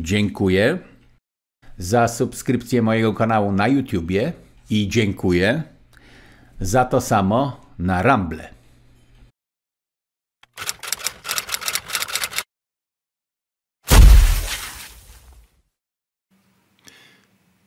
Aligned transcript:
Dziękuję 0.00 0.78
za 1.78 2.08
subskrypcję 2.08 2.82
mojego 2.82 3.14
kanału 3.14 3.52
na 3.52 3.68
YouTubie 3.68 4.32
i 4.70 4.88
dziękuję 4.88 5.62
za 6.60 6.84
to 6.84 7.00
samo 7.00 7.60
na 7.78 8.02
Rumble. 8.02 8.48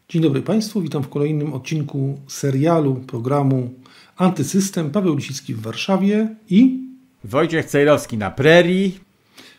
Dzień 0.10 0.22
dobry 0.22 0.42
Państwu, 0.42 0.82
witam 0.82 1.04
w 1.04 1.10
kolejnym 1.10 1.54
odcinku 1.54 2.20
serialu 2.28 2.96
programu 2.96 3.74
Antysystem. 4.18 4.92
Paweł 4.92 5.16
Lisicki 5.16 5.54
w 5.54 5.62
Warszawie 5.62 6.36
i 6.50 6.80
Wojciech 7.24 7.66
Cejrowski 7.66 8.18
na 8.18 8.32
prerii. 8.32 9.00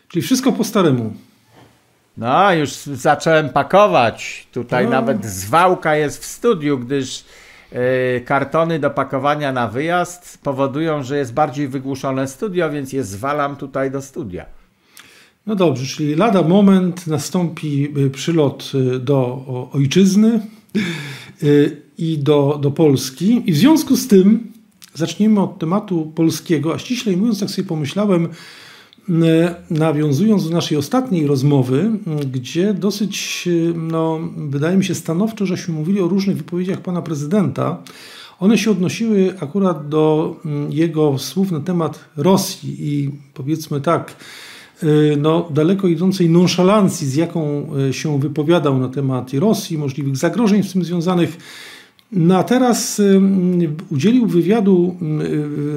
Czyli 0.07 0.21
wszystko 0.21 0.51
po 0.51 0.63
staremu. 0.63 1.13
No, 2.17 2.53
już 2.53 2.71
zacząłem 2.73 3.49
pakować. 3.49 4.47
Tutaj 4.51 4.85
no. 4.85 4.91
nawet 4.91 5.25
zwałka 5.25 5.95
jest 5.95 6.21
w 6.21 6.25
studiu, 6.25 6.79
gdyż 6.79 7.25
yy, 7.71 7.79
kartony 8.25 8.79
do 8.79 8.89
pakowania 8.89 9.51
na 9.51 9.67
wyjazd 9.67 10.39
powodują, 10.43 11.03
że 11.03 11.17
jest 11.17 11.33
bardziej 11.33 11.67
wygłuszone 11.67 12.27
studio, 12.27 12.69
więc 12.69 12.93
je 12.93 13.03
zwalam 13.03 13.55
tutaj 13.55 13.91
do 13.91 14.01
studia. 14.01 14.45
No 15.45 15.55
dobrze, 15.55 15.85
czyli 15.85 16.15
lada 16.15 16.41
moment 16.41 17.07
nastąpi 17.07 17.93
y, 17.97 18.09
przylot 18.09 18.71
y, 18.75 18.99
do 18.99 19.45
ojczyzny 19.73 20.39
y, 21.43 21.81
i 21.97 22.17
do, 22.17 22.59
do 22.61 22.71
Polski. 22.71 23.43
I 23.45 23.53
w 23.53 23.57
związku 23.57 23.95
z 23.95 24.07
tym 24.07 24.51
zacznijmy 24.93 25.41
od 25.41 25.59
tematu 25.59 26.11
polskiego, 26.15 26.73
a 26.73 26.77
ściślej 26.77 27.17
mówiąc, 27.17 27.41
jak 27.41 27.49
sobie 27.49 27.67
pomyślałem, 27.67 28.29
nawiązując 29.69 30.49
do 30.49 30.55
naszej 30.55 30.77
ostatniej 30.77 31.27
rozmowy, 31.27 31.91
gdzie 32.31 32.73
dosyć, 32.73 33.49
no, 33.75 34.19
wydaje 34.37 34.77
mi 34.77 34.85
się 34.85 34.95
stanowczo, 34.95 35.45
żeśmy 35.45 35.73
mówili 35.73 36.01
o 36.01 36.07
różnych 36.07 36.37
wypowiedziach 36.37 36.81
pana 36.81 37.01
prezydenta. 37.01 37.77
One 38.39 38.57
się 38.57 38.71
odnosiły 38.71 39.33
akurat 39.39 39.89
do 39.89 40.35
jego 40.69 41.17
słów 41.17 41.51
na 41.51 41.59
temat 41.59 41.99
Rosji 42.17 42.75
i 42.79 43.11
powiedzmy 43.33 43.81
tak, 43.81 44.15
Y, 44.83 45.17
no, 45.17 45.47
daleko 45.51 45.87
idącej 45.87 46.29
nonszalancji, 46.29 47.07
z 47.07 47.15
jaką 47.15 47.69
się 47.91 48.19
wypowiadał 48.19 48.79
na 48.79 48.89
temat 48.89 49.33
Rosji, 49.33 49.77
możliwych 49.77 50.17
zagrożeń 50.17 50.63
z 50.63 50.73
tym 50.73 50.83
związanych. 50.83 51.37
No 52.11 52.37
a 52.37 52.43
teraz 52.43 53.01
udzielił 53.91 54.27
wywiadu 54.27 54.95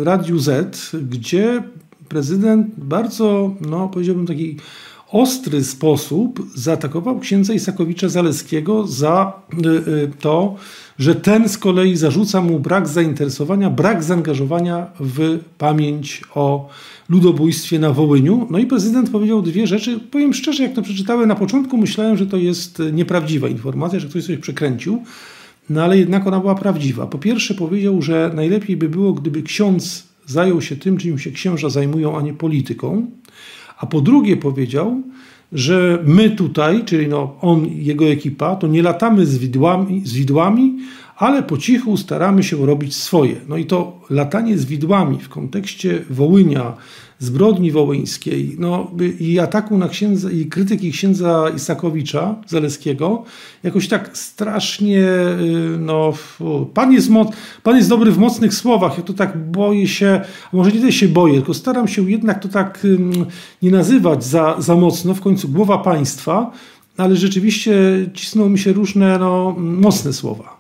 Radiu 0.02 0.38
Z, 0.38 0.96
gdzie 1.10 1.62
prezydent 2.08 2.66
bardzo, 2.78 3.54
no 3.60 3.88
powiedziałbym 3.88 4.26
taki 4.26 4.56
ostry 5.12 5.64
sposób 5.64 6.46
zaatakował 6.54 7.18
księdza 7.18 7.54
Isakowicza 7.54 8.08
Zaleskiego 8.08 8.86
za 8.86 9.32
to, 10.20 10.54
że 10.98 11.14
ten 11.14 11.48
z 11.48 11.58
kolei 11.58 11.96
zarzuca 11.96 12.40
mu 12.40 12.60
brak 12.60 12.88
zainteresowania, 12.88 13.70
brak 13.70 14.04
zaangażowania 14.04 14.86
w 15.00 15.38
pamięć 15.58 16.22
o 16.34 16.68
ludobójstwie 17.08 17.78
na 17.78 17.92
Wołyniu. 17.92 18.46
No 18.50 18.58
i 18.58 18.66
prezydent 18.66 19.10
powiedział 19.10 19.42
dwie 19.42 19.66
rzeczy. 19.66 20.00
Powiem 20.10 20.34
szczerze, 20.34 20.62
jak 20.62 20.72
to 20.72 20.82
przeczytałem 20.82 21.28
na 21.28 21.34
początku, 21.34 21.76
myślałem, 21.76 22.16
że 22.16 22.26
to 22.26 22.36
jest 22.36 22.82
nieprawdziwa 22.92 23.48
informacja, 23.48 24.00
że 24.00 24.08
ktoś 24.08 24.26
coś 24.26 24.36
przekręcił, 24.36 25.02
no 25.70 25.84
ale 25.84 25.98
jednak 25.98 26.26
ona 26.26 26.40
była 26.40 26.54
prawdziwa. 26.54 27.06
Po 27.06 27.18
pierwsze 27.18 27.54
powiedział, 27.54 28.02
że 28.02 28.30
najlepiej 28.34 28.76
by 28.76 28.88
było, 28.88 29.12
gdyby 29.12 29.42
ksiądz 29.42 30.05
zajął 30.26 30.60
się 30.60 30.76
tym, 30.76 30.96
czym 30.96 31.18
się 31.18 31.30
księża 31.30 31.68
zajmują, 31.68 32.18
a 32.18 32.22
nie 32.22 32.34
polityką. 32.34 33.10
A 33.78 33.86
po 33.86 34.00
drugie 34.00 34.36
powiedział, 34.36 35.02
że 35.52 35.98
my 36.06 36.30
tutaj, 36.30 36.84
czyli 36.84 37.08
no 37.08 37.36
on 37.40 37.66
i 37.66 37.84
jego 37.84 38.04
ekipa, 38.04 38.56
to 38.56 38.66
nie 38.66 38.82
latamy 38.82 39.26
z 39.26 39.38
widłami, 39.38 40.02
z 40.04 40.12
widłami, 40.12 40.78
ale 41.16 41.42
po 41.42 41.58
cichu 41.58 41.96
staramy 41.96 42.42
się 42.42 42.66
robić 42.66 42.96
swoje. 42.96 43.36
No 43.48 43.56
i 43.56 43.66
to 43.66 44.00
latanie 44.10 44.58
z 44.58 44.64
widłami 44.64 45.18
w 45.18 45.28
kontekście 45.28 46.04
Wołynia, 46.10 46.74
zbrodni 47.18 47.72
wołyńskiej 47.72 48.56
no, 48.58 48.90
i 49.20 49.38
ataku 49.38 49.78
na 49.78 49.88
księdza, 49.88 50.30
i 50.30 50.46
krytyki 50.46 50.92
księdza 50.92 51.44
Isakowicza 51.56 52.34
Zaleskiego, 52.46 53.24
jakoś 53.62 53.88
tak 53.88 54.18
strasznie, 54.18 55.08
y, 55.08 55.78
no, 55.78 56.12
pan 56.74 56.92
jest, 56.92 57.08
pan 57.62 57.76
jest 57.76 57.88
dobry 57.88 58.12
w 58.12 58.18
mocnych 58.18 58.54
słowach, 58.54 58.98
ja 58.98 59.04
to 59.04 59.12
tak 59.12 59.50
boję 59.50 59.88
się, 59.88 60.20
może 60.52 60.72
nie 60.72 60.80
tyle 60.80 60.92
się 60.92 61.08
boję, 61.08 61.34
tylko 61.34 61.54
staram 61.54 61.88
się 61.88 62.10
jednak 62.10 62.42
to 62.42 62.48
tak 62.48 62.86
nie 63.62 63.70
nazywać 63.70 64.24
za, 64.24 64.56
za 64.58 64.74
mocno, 64.74 65.14
w 65.14 65.20
końcu 65.20 65.48
głowa 65.48 65.78
państwa, 65.78 66.50
ale 66.96 67.16
rzeczywiście 67.16 67.74
cisną 68.14 68.48
mi 68.48 68.58
się 68.58 68.72
różne 68.72 69.18
no, 69.18 69.54
mocne 69.58 70.12
słowa. 70.12 70.55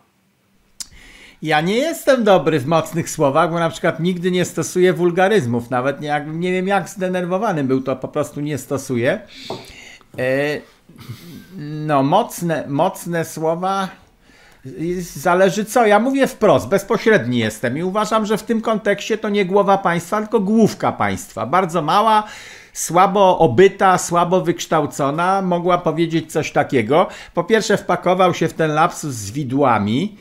Ja 1.42 1.60
nie 1.60 1.76
jestem 1.76 2.24
dobry 2.24 2.60
w 2.60 2.66
mocnych 2.66 3.10
słowach, 3.10 3.50
bo 3.50 3.58
na 3.58 3.70
przykład 3.70 4.00
nigdy 4.00 4.30
nie 4.30 4.44
stosuję 4.44 4.92
wulgaryzmów. 4.92 5.70
Nawet 5.70 6.00
nie, 6.00 6.26
nie 6.26 6.52
wiem, 6.52 6.68
jak 6.68 6.88
zdenerwowany 6.88 7.64
był, 7.64 7.82
to 7.82 7.96
po 7.96 8.08
prostu 8.08 8.40
nie 8.40 8.58
stosuję. 8.58 9.20
E, 10.18 10.60
no, 11.58 12.02
mocne, 12.02 12.64
mocne 12.68 13.24
słowa. 13.24 13.88
Zależy 14.98 15.64
co. 15.64 15.86
Ja 15.86 15.98
mówię 15.98 16.26
wprost, 16.26 16.68
bezpośredni 16.68 17.38
jestem 17.38 17.78
i 17.78 17.82
uważam, 17.82 18.26
że 18.26 18.38
w 18.38 18.42
tym 18.42 18.60
kontekście 18.60 19.18
to 19.18 19.28
nie 19.28 19.44
głowa 19.44 19.78
państwa, 19.78 20.20
tylko 20.20 20.40
główka 20.40 20.92
państwa. 20.92 21.46
Bardzo 21.46 21.82
mała, 21.82 22.24
słabo 22.78 23.38
obyta, 23.38 23.98
słabo 23.98 24.40
wykształcona 24.40 25.42
mogła 25.42 25.78
powiedzieć 25.78 26.32
coś 26.32 26.52
takiego. 26.52 27.06
Po 27.34 27.44
pierwsze, 27.44 27.76
wpakował 27.76 28.34
się 28.34 28.48
w 28.48 28.54
ten 28.54 28.74
lapsus 28.74 29.14
z 29.14 29.30
widłami 29.30 30.16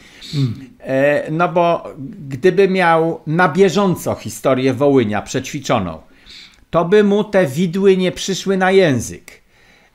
E, 0.86 1.32
no 1.32 1.50
bo 1.50 1.84
gdyby 2.30 2.68
miał 2.68 3.22
na 3.28 3.50
bieżąco 3.50 4.16
historię 4.16 4.74
Wołynia 4.74 5.22
przećwiczoną, 5.22 6.02
to 6.70 6.86
by 6.86 7.04
mu 7.04 7.24
te 7.24 7.46
widły 7.46 7.98
nie 7.98 8.12
przyszły 8.12 8.58
na 8.58 8.72
język 8.72 9.45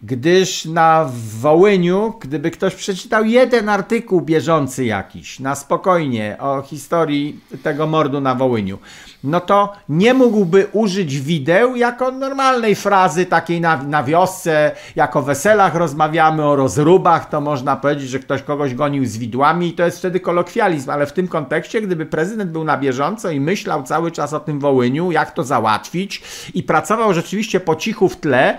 gdyż 0.02 0.64
na 0.64 1.10
Wołyniu, 1.40 2.14
gdyby 2.20 2.50
ktoś 2.50 2.74
przeczytał 2.74 3.24
jeden 3.24 3.68
artykuł 3.68 4.20
bieżący 4.20 4.84
jakiś, 4.84 5.40
na 5.40 5.54
spokojnie, 5.54 6.36
o 6.38 6.62
historii 6.62 7.40
tego 7.62 7.86
mordu 7.86 8.20
na 8.20 8.34
Wołyniu, 8.34 8.78
no 9.24 9.40
to 9.40 9.72
nie 9.88 10.14
mógłby 10.14 10.66
użyć 10.72 11.20
wideł 11.20 11.76
jako 11.76 12.10
normalnej 12.10 12.74
frazy 12.74 13.26
takiej 13.26 13.60
na, 13.60 13.82
na 13.82 14.04
wiosce, 14.04 14.72
jak 14.96 15.16
o 15.16 15.22
weselach 15.22 15.74
rozmawiamy, 15.74 16.44
o 16.44 16.56
rozrubach, 16.56 17.28
to 17.28 17.40
można 17.40 17.76
powiedzieć, 17.76 18.08
że 18.08 18.18
ktoś 18.18 18.42
kogoś 18.42 18.74
gonił 18.74 19.06
z 19.06 19.16
widłami 19.16 19.68
i 19.68 19.72
to 19.72 19.84
jest 19.84 19.98
wtedy 19.98 20.20
kolokwializm, 20.20 20.90
ale 20.90 21.06
w 21.06 21.12
tym 21.12 21.28
kontekście, 21.28 21.82
gdyby 21.82 22.06
prezydent 22.06 22.50
był 22.50 22.64
na 22.64 22.78
bieżąco 22.78 23.30
i 23.30 23.40
myślał 23.40 23.82
cały 23.82 24.10
czas 24.10 24.32
o 24.32 24.40
tym 24.40 24.60
Wołyniu, 24.60 25.12
jak 25.12 25.30
to 25.30 25.44
załatwić 25.44 26.22
i 26.54 26.62
pracował 26.62 27.14
rzeczywiście 27.14 27.60
po 27.60 27.76
cichu 27.76 28.08
w 28.08 28.16
tle, 28.16 28.58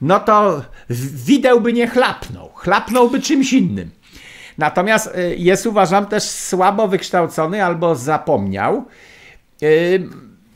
no 0.00 0.20
to 0.20 0.62
wideł 1.24 1.60
by 1.60 1.72
nie 1.72 1.86
chlapnął, 1.86 2.50
chlapnąłby 2.54 3.20
czymś 3.20 3.52
innym. 3.52 3.90
Natomiast 4.58 5.06
y, 5.06 5.36
jest 5.38 5.66
uważam 5.66 6.06
też 6.06 6.22
słabo 6.22 6.88
wykształcony 6.88 7.64
albo 7.64 7.94
zapomniał 7.94 8.84
y, 9.62 10.08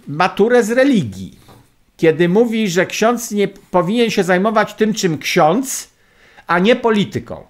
maturę 0.08 0.62
z 0.62 0.70
religii. 0.70 1.38
Kiedy 1.96 2.28
mówi, 2.28 2.68
że 2.68 2.86
ksiądz 2.86 3.30
nie 3.30 3.48
powinien 3.48 4.10
się 4.10 4.24
zajmować 4.24 4.74
tym, 4.74 4.94
czym 4.94 5.18
ksiądz, 5.18 5.90
a 6.46 6.58
nie 6.58 6.76
polityką. 6.76 7.44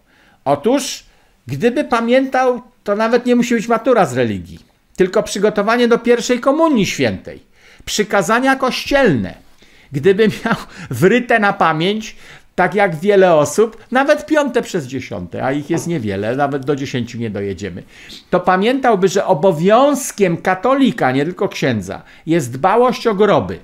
Otóż, 0.45 1.05
gdyby 1.47 1.85
pamiętał, 1.85 2.63
to 2.85 2.97
nawet 2.97 3.27
nie 3.27 3.37
musi 3.37 3.55
być 3.55 3.69
matura 3.69 4.07
z 4.07 4.17
religii, 4.17 4.59
tylko 4.97 5.23
przygotowanie 5.23 5.89
do 5.89 5.99
pierwszej 5.99 6.41
komunii 6.41 6.87
świętej, 6.87 7.43
przykazania 7.85 8.57
kościelne 8.57 9.50
Gdyby 9.93 10.29
miał 10.45 10.57
wryte 10.91 11.39
na 11.39 11.53
pamięć, 11.53 12.17
tak 12.55 12.75
jak 12.75 12.97
wiele 12.97 13.35
osób, 13.35 13.85
nawet 13.91 14.27
piąte 14.27 14.63
przez 14.63 14.87
dziesiąte, 14.87 15.45
a 15.45 15.53
ich 15.53 15.71
jest 15.71 15.87
niewiele, 15.87 16.37
nawet 16.37 16.65
do 16.65 16.77
dziesięciu 16.77 17.19
nie 17.19 17.31
dojedziemy, 17.31 17.83
to 18.31 18.41
pamiętałby, 18.41 19.09
że 19.09 19.27
obowiązkiem 19.27 20.37
katolika, 20.37 21.13
nie 21.13 21.25
tylko 21.25 21.49
księdza, 21.49 22.03
jest 22.27 22.53
dbałość 22.53 23.07
o 23.07 23.15
groby. 23.15 23.59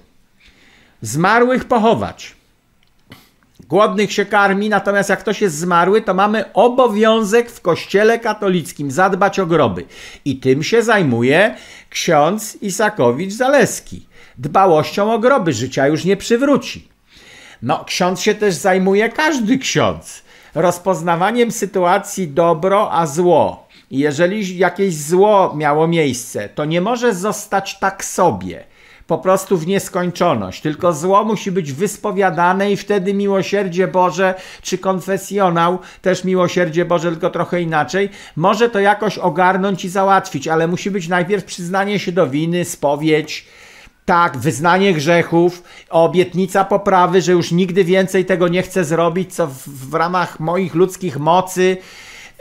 Zmarłych 1.02 1.64
pochować. 1.64 2.34
Głodnych 3.68 4.12
się 4.12 4.24
karmi, 4.24 4.68
natomiast 4.68 5.10
jak 5.10 5.20
ktoś 5.20 5.40
jest 5.40 5.58
zmarły, 5.58 6.02
to 6.02 6.14
mamy 6.14 6.52
obowiązek 6.52 7.50
w 7.50 7.60
kościele 7.60 8.18
katolickim 8.18 8.90
zadbać 8.90 9.38
o 9.38 9.46
groby. 9.46 9.84
I 10.24 10.36
tym 10.36 10.62
się 10.62 10.82
zajmuje 10.82 11.54
ksiądz 11.90 12.58
Isakowicz 12.62 13.32
Zaleski 13.32 14.06
dbałością 14.38 15.12
o 15.12 15.18
groby 15.18 15.52
życia 15.52 15.86
już 15.86 16.04
nie 16.04 16.16
przywróci. 16.16 16.88
No, 17.62 17.84
ksiądz 17.84 18.20
się 18.20 18.34
też 18.34 18.54
zajmuje, 18.54 19.08
każdy 19.08 19.58
ksiądz, 19.58 20.22
rozpoznawaniem 20.54 21.52
sytuacji 21.52 22.28
dobro 22.28 22.92
a 22.92 23.06
zło. 23.06 23.66
Jeżeli 23.90 24.58
jakieś 24.58 24.96
zło 24.96 25.54
miało 25.56 25.88
miejsce, 25.88 26.48
to 26.48 26.64
nie 26.64 26.80
może 26.80 27.14
zostać 27.14 27.78
tak 27.78 28.04
sobie. 28.04 28.64
po 29.06 29.18
prostu 29.18 29.58
w 29.58 29.66
nieskończoność. 29.66 30.62
Tylko 30.62 30.92
zło 30.92 31.24
musi 31.24 31.52
być 31.52 31.72
wyspowiadane 31.72 32.72
i 32.72 32.76
wtedy 32.76 33.14
miłosierdzie 33.14 33.88
Boże, 33.88 34.34
czy 34.62 34.78
konfesjonał, 34.78 35.78
też 36.02 36.24
miłosierdzie 36.24 36.84
Boże, 36.84 37.10
tylko 37.10 37.30
trochę 37.30 37.62
inaczej, 37.62 38.10
może 38.36 38.70
to 38.70 38.80
jakoś 38.80 39.18
ogarnąć 39.18 39.84
i 39.84 39.88
załatwić, 39.88 40.48
ale 40.48 40.68
musi 40.68 40.90
być 40.90 41.08
najpierw 41.08 41.44
przyznanie 41.44 41.98
się 41.98 42.12
do 42.12 42.26
winy, 42.26 42.64
spowiedź, 42.64 43.46
tak, 44.06 44.38
wyznanie 44.38 44.94
grzechów, 44.94 45.62
obietnica 45.90 46.64
poprawy, 46.64 47.22
że 47.22 47.32
już 47.32 47.52
nigdy 47.52 47.84
więcej 47.84 48.24
tego 48.24 48.48
nie 48.48 48.62
chcę 48.62 48.84
zrobić, 48.84 49.34
co 49.34 49.46
w, 49.46 49.68
w 49.68 49.94
ramach 49.94 50.40
moich 50.40 50.74
ludzkich 50.74 51.18
mocy, 51.18 51.76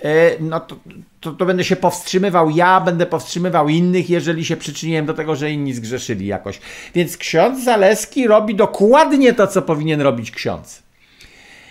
e, 0.03 0.39
no 0.39 0.59
to, 0.59 0.75
to, 1.19 1.31
to, 1.31 1.45
będę 1.45 1.63
się 1.63 1.75
powstrzymywał 1.75 2.50
ja, 2.50 2.81
będę 2.81 3.06
powstrzymywał 3.06 3.69
innych, 3.69 4.09
jeżeli 4.09 4.45
się 4.45 4.57
przyczyniłem 4.57 5.06
do 5.06 5.13
tego, 5.13 5.35
że 5.35 5.51
inni 5.51 5.73
zgrzeszyli 5.73 6.25
jakoś. 6.25 6.59
Więc 6.95 7.17
ksiądz 7.17 7.63
Zaleski 7.63 8.27
robi 8.27 8.56
dokładnie 8.56 9.33
to, 9.33 9.47
co 9.47 9.61
powinien 9.61 10.01
robić 10.01 10.31
ksiądz. 10.31 10.83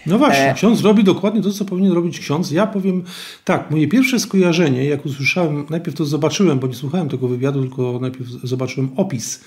No 0.07 0.19
właśnie, 0.19 0.51
e... 0.51 0.55
ksiądz 0.55 0.81
robi 0.81 1.05
dokładnie 1.05 1.43
to, 1.43 1.53
co 1.53 1.65
powinien 1.65 1.93
robić 1.93 2.21
ksiądz. 2.21 2.51
Ja 2.51 2.67
powiem 2.67 3.05
tak, 3.45 3.71
moje 3.71 3.89
pierwsze 3.89 4.21
skojarzenie, 4.21 4.85
jak 4.85 5.07
usłyszałem, 5.07 5.67
najpierw 5.71 5.97
to 5.97 6.05
zobaczyłem, 6.05 6.59
bo 6.59 6.67
nie 6.67 6.75
słuchałem 6.75 7.09
tego 7.09 7.29
wywiadu, 7.29 7.61
tylko 7.61 7.99
najpierw 8.01 8.29
zobaczyłem 8.29 8.91
opis 8.97 9.41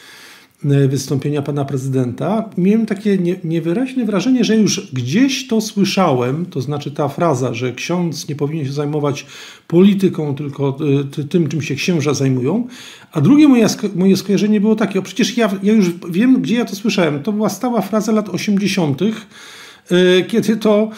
wystąpienia 0.63 1.41
pana 1.41 1.65
prezydenta, 1.65 2.49
miałem 2.57 2.85
takie 2.85 3.17
nie, 3.17 3.35
niewyraźne 3.43 4.05
wrażenie, 4.05 4.43
że 4.43 4.55
już 4.55 4.91
gdzieś 4.93 5.47
to 5.47 5.61
słyszałem, 5.61 6.45
to 6.45 6.61
znaczy 6.61 6.91
ta 6.91 7.07
fraza, 7.07 7.53
że 7.53 7.71
ksiądz 7.71 8.29
nie 8.29 8.35
powinien 8.35 8.65
się 8.65 8.71
zajmować 8.71 9.25
polityką, 9.67 10.35
tylko 10.35 10.77
e, 11.19 11.23
tym, 11.23 11.47
czym 11.47 11.61
się 11.61 11.75
księża 11.75 12.13
zajmują. 12.13 12.67
A 13.11 13.21
drugie 13.21 13.47
moje, 13.47 13.67
moje 13.95 14.17
skojarzenie 14.17 14.61
było 14.61 14.75
takie, 14.75 14.99
o 14.99 15.01
przecież 15.01 15.37
ja, 15.37 15.49
ja 15.63 15.73
już 15.73 15.91
wiem, 16.09 16.41
gdzie 16.41 16.55
ja 16.55 16.65
to 16.65 16.75
słyszałem. 16.75 17.23
To 17.23 17.31
była 17.31 17.49
stała 17.49 17.81
fraza 17.81 18.11
lat 18.11 18.29
80., 18.29 19.01
e, 19.01 19.07
kiedy 20.27 20.57
to 20.57 20.89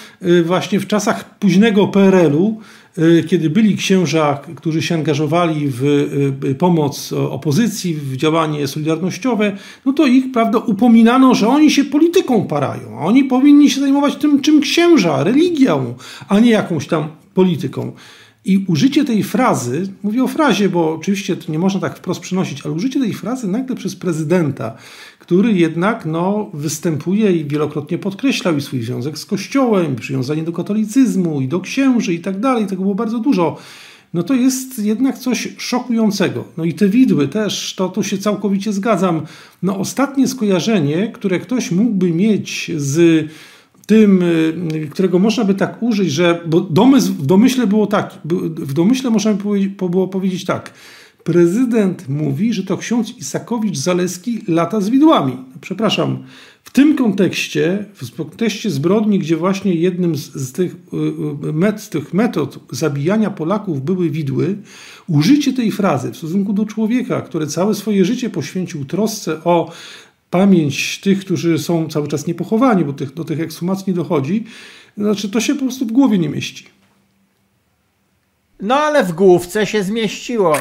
właśnie 0.45 0.79
w 0.79 0.87
czasach 0.87 1.37
późnego 1.39 1.87
PRL-u 1.87 2.59
kiedy 3.27 3.49
byli 3.49 3.75
księża, 3.75 4.39
którzy 4.55 4.81
się 4.81 4.95
angażowali 4.95 5.67
w 5.67 5.83
y, 6.45 6.55
pomoc 6.55 7.13
opozycji, 7.13 7.93
w 7.93 8.17
działanie 8.17 8.67
solidarnościowe, 8.67 9.57
no 9.85 9.93
to 9.93 10.07
ich, 10.07 10.31
prawda, 10.31 10.57
upominano, 10.57 11.35
że 11.35 11.47
oni 11.47 11.71
się 11.71 11.83
polityką 11.83 12.47
parają, 12.47 12.99
a 12.99 13.05
oni 13.05 13.23
powinni 13.23 13.69
się 13.69 13.81
zajmować 13.81 14.15
tym, 14.15 14.41
czym 14.41 14.61
księża, 14.61 15.23
religią, 15.23 15.93
a 16.27 16.39
nie 16.39 16.51
jakąś 16.51 16.87
tam 16.87 17.07
polityką. 17.33 17.91
I 18.45 18.65
użycie 18.67 19.05
tej 19.05 19.23
frazy, 19.23 19.87
mówię 20.03 20.23
o 20.23 20.27
frazie, 20.27 20.69
bo 20.69 20.93
oczywiście 20.93 21.35
to 21.37 21.51
nie 21.51 21.59
można 21.59 21.79
tak 21.79 21.97
wprost 21.97 22.21
przynosić, 22.21 22.61
ale 22.65 22.73
użycie 22.73 22.99
tej 22.99 23.13
frazy 23.13 23.47
nagle 23.47 23.75
przez 23.75 23.95
prezydenta, 23.95 24.75
który 25.19 25.53
jednak 25.53 26.05
no, 26.05 26.49
występuje 26.53 27.31
i 27.31 27.45
wielokrotnie 27.45 27.97
podkreślał 27.97 28.57
i 28.57 28.61
swój 28.61 28.81
związek 28.81 29.17
z 29.17 29.25
Kościołem, 29.25 29.93
i 29.93 29.95
przywiązanie 29.95 30.43
do 30.43 30.51
katolicyzmu, 30.51 31.41
i 31.41 31.47
do 31.47 31.59
księży 31.59 32.13
i 32.13 32.19
tak 32.19 32.39
dalej, 32.39 32.67
tego 32.67 32.81
było 32.81 32.95
bardzo 32.95 33.19
dużo. 33.19 33.57
No 34.13 34.23
to 34.23 34.33
jest 34.33 34.79
jednak 34.79 35.17
coś 35.17 35.47
szokującego. 35.57 36.43
No 36.57 36.65
i 36.65 36.73
te 36.73 36.89
widły 36.89 37.27
też, 37.27 37.75
to, 37.75 37.89
to 37.89 38.03
się 38.03 38.17
całkowicie 38.17 38.73
zgadzam. 38.73 39.21
No 39.63 39.77
ostatnie 39.77 40.27
skojarzenie, 40.27 41.11
które 41.11 41.39
ktoś 41.39 41.71
mógłby 41.71 42.11
mieć 42.11 42.71
z 42.75 43.27
tym, 43.89 44.23
y, 44.23 44.89
którego 44.91 45.19
można 45.19 45.43
by 45.43 45.53
tak 45.53 45.83
użyć, 45.83 46.11
że 46.11 46.41
bo 46.45 46.61
domysł, 46.61 47.13
w 47.13 47.25
domyśle 47.25 47.67
było 47.67 47.87
tak, 47.87 48.19
w 48.55 48.73
domyśle 48.73 49.09
można 49.09 49.33
by 49.33 49.89
było 49.89 50.07
powiedzieć 50.07 50.45
tak. 50.45 50.73
Prezydent 51.23 52.09
mówi, 52.09 52.53
że 52.53 52.63
to 52.63 52.77
ksiądz 52.77 53.13
Isakowicz-Zaleski 53.19 54.39
lata 54.47 54.81
z 54.81 54.89
widłami. 54.89 55.33
No, 55.33 55.57
przepraszam, 55.61 56.23
w 56.63 56.71
tym 56.71 56.95
kontekście, 56.95 57.85
w 57.93 58.15
kontekście 58.15 58.69
zbrodni, 58.69 59.19
gdzie 59.19 59.37
właśnie 59.37 59.73
jednym 59.73 60.15
z, 60.15 60.33
z, 60.33 60.51
tych, 60.51 60.73
y, 60.73 61.75
y, 61.75 61.79
z 61.79 61.89
tych 61.89 62.13
metod 62.13 62.59
zabijania 62.71 63.29
Polaków 63.29 63.85
były 63.85 64.09
widły, 64.09 64.55
użycie 65.07 65.53
tej 65.53 65.71
frazy 65.71 66.11
w 66.11 66.17
stosunku 66.17 66.53
do 66.53 66.65
człowieka, 66.65 67.21
który 67.21 67.47
całe 67.47 67.75
swoje 67.75 68.05
życie 68.05 68.29
poświęcił 68.29 68.85
trosce 68.85 69.43
o 69.43 69.71
pamięć 70.29 70.99
tych, 71.01 71.19
którzy 71.19 71.59
są 71.59 71.89
cały 71.89 72.07
czas 72.07 72.27
niepochowani, 72.27 72.85
bo 72.85 72.93
tych, 72.93 73.13
do 73.13 73.23
tych 73.23 73.39
ekshumacji 73.39 73.83
nie 73.87 73.93
dochodzi, 73.93 74.43
znaczy 74.97 75.29
to 75.29 75.39
się 75.39 75.55
po 75.55 75.61
prostu 75.61 75.85
w 75.85 75.91
głowie 75.91 76.17
nie 76.17 76.29
mieści. 76.29 76.65
No 78.61 78.75
ale 78.75 79.03
w 79.03 79.11
główce 79.11 79.65
się 79.65 79.83
zmieściło. 79.83 80.57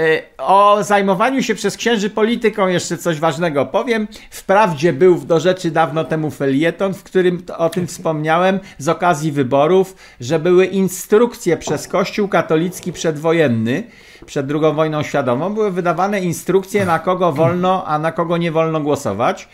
E, 0.00 0.22
o 0.38 0.78
zajmowaniu 0.82 1.42
się 1.42 1.54
przez 1.54 1.76
księży 1.76 2.10
polityką 2.10 2.68
jeszcze 2.68 2.98
coś 2.98 3.20
ważnego 3.20 3.66
powiem. 3.66 4.08
Wprawdzie 4.30 4.92
był 4.92 5.18
do 5.18 5.40
rzeczy 5.40 5.70
dawno 5.70 6.04
temu 6.04 6.30
felieton, 6.30 6.94
w 6.94 7.02
którym 7.02 7.42
o 7.58 7.68
tym 7.68 7.86
wspomniałem 7.96 8.60
z 8.78 8.88
okazji 8.88 9.32
wyborów, 9.32 9.96
że 10.20 10.38
były 10.38 10.66
instrukcje 10.66 11.56
przez 11.56 11.88
Kościół 11.88 12.28
katolicki 12.28 12.92
przedwojenny, 12.92 13.82
przed 14.26 14.50
II 14.50 14.74
wojną 14.74 15.02
światową, 15.02 15.54
były 15.54 15.70
wydawane 15.70 16.20
instrukcje 16.20 16.86
na 16.86 16.98
kogo 16.98 17.32
wolno, 17.32 17.84
a 17.86 17.98
na 17.98 18.12
kogo 18.12 18.36
nie 18.36 18.52
wolno 18.52 18.80
głosować. 18.80 19.48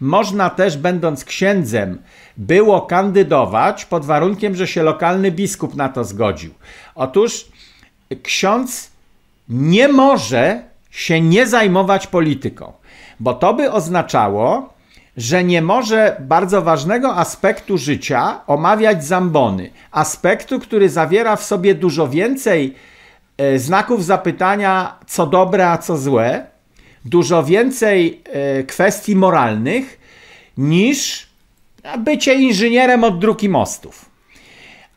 Można 0.00 0.50
też, 0.50 0.76
będąc 0.76 1.24
księdzem, 1.24 1.98
było 2.36 2.82
kandydować 2.82 3.84
pod 3.84 4.04
warunkiem, 4.04 4.54
że 4.56 4.66
się 4.66 4.82
lokalny 4.82 5.30
biskup 5.30 5.74
na 5.74 5.88
to 5.88 6.04
zgodził. 6.04 6.50
Otóż 6.94 7.48
ksiądz 8.22 8.90
nie 9.50 9.88
może 9.88 10.62
się 10.90 11.20
nie 11.20 11.46
zajmować 11.46 12.06
polityką, 12.06 12.72
bo 13.20 13.34
to 13.34 13.54
by 13.54 13.72
oznaczało, 13.72 14.72
że 15.16 15.44
nie 15.44 15.62
może 15.62 16.16
bardzo 16.20 16.62
ważnego 16.62 17.16
aspektu 17.16 17.78
życia 17.78 18.40
omawiać 18.46 19.04
zambony. 19.04 19.70
Aspektu, 19.90 20.60
który 20.60 20.88
zawiera 20.88 21.36
w 21.36 21.44
sobie 21.44 21.74
dużo 21.74 22.08
więcej 22.08 22.74
e, 23.36 23.58
znaków 23.58 24.04
zapytania, 24.04 24.98
co 25.06 25.26
dobre, 25.26 25.70
a 25.70 25.78
co 25.78 25.96
złe, 25.96 26.46
dużo 27.04 27.44
więcej 27.44 28.22
e, 28.24 28.62
kwestii 28.62 29.16
moralnych 29.16 30.00
niż 30.56 31.30
bycie 31.98 32.34
inżynierem 32.34 33.04
od 33.04 33.18
druki 33.18 33.48
mostów. 33.48 34.09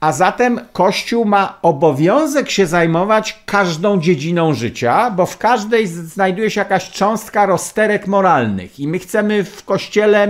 A 0.03 0.11
zatem 0.11 0.59
Kościół 0.73 1.25
ma 1.25 1.59
obowiązek 1.61 2.50
się 2.50 2.67
zajmować 2.67 3.39
każdą 3.45 4.01
dziedziną 4.01 4.53
życia, 4.53 5.11
bo 5.11 5.25
w 5.25 5.38
każdej 5.38 5.88
znajduje 5.88 6.50
się 6.50 6.61
jakaś 6.61 6.91
cząstka 6.91 7.45
rozterek 7.45 8.07
moralnych 8.07 8.79
i 8.79 8.88
my 8.88 9.00
chcemy 9.00 9.44
w 9.44 9.65
Kościele 9.65 10.27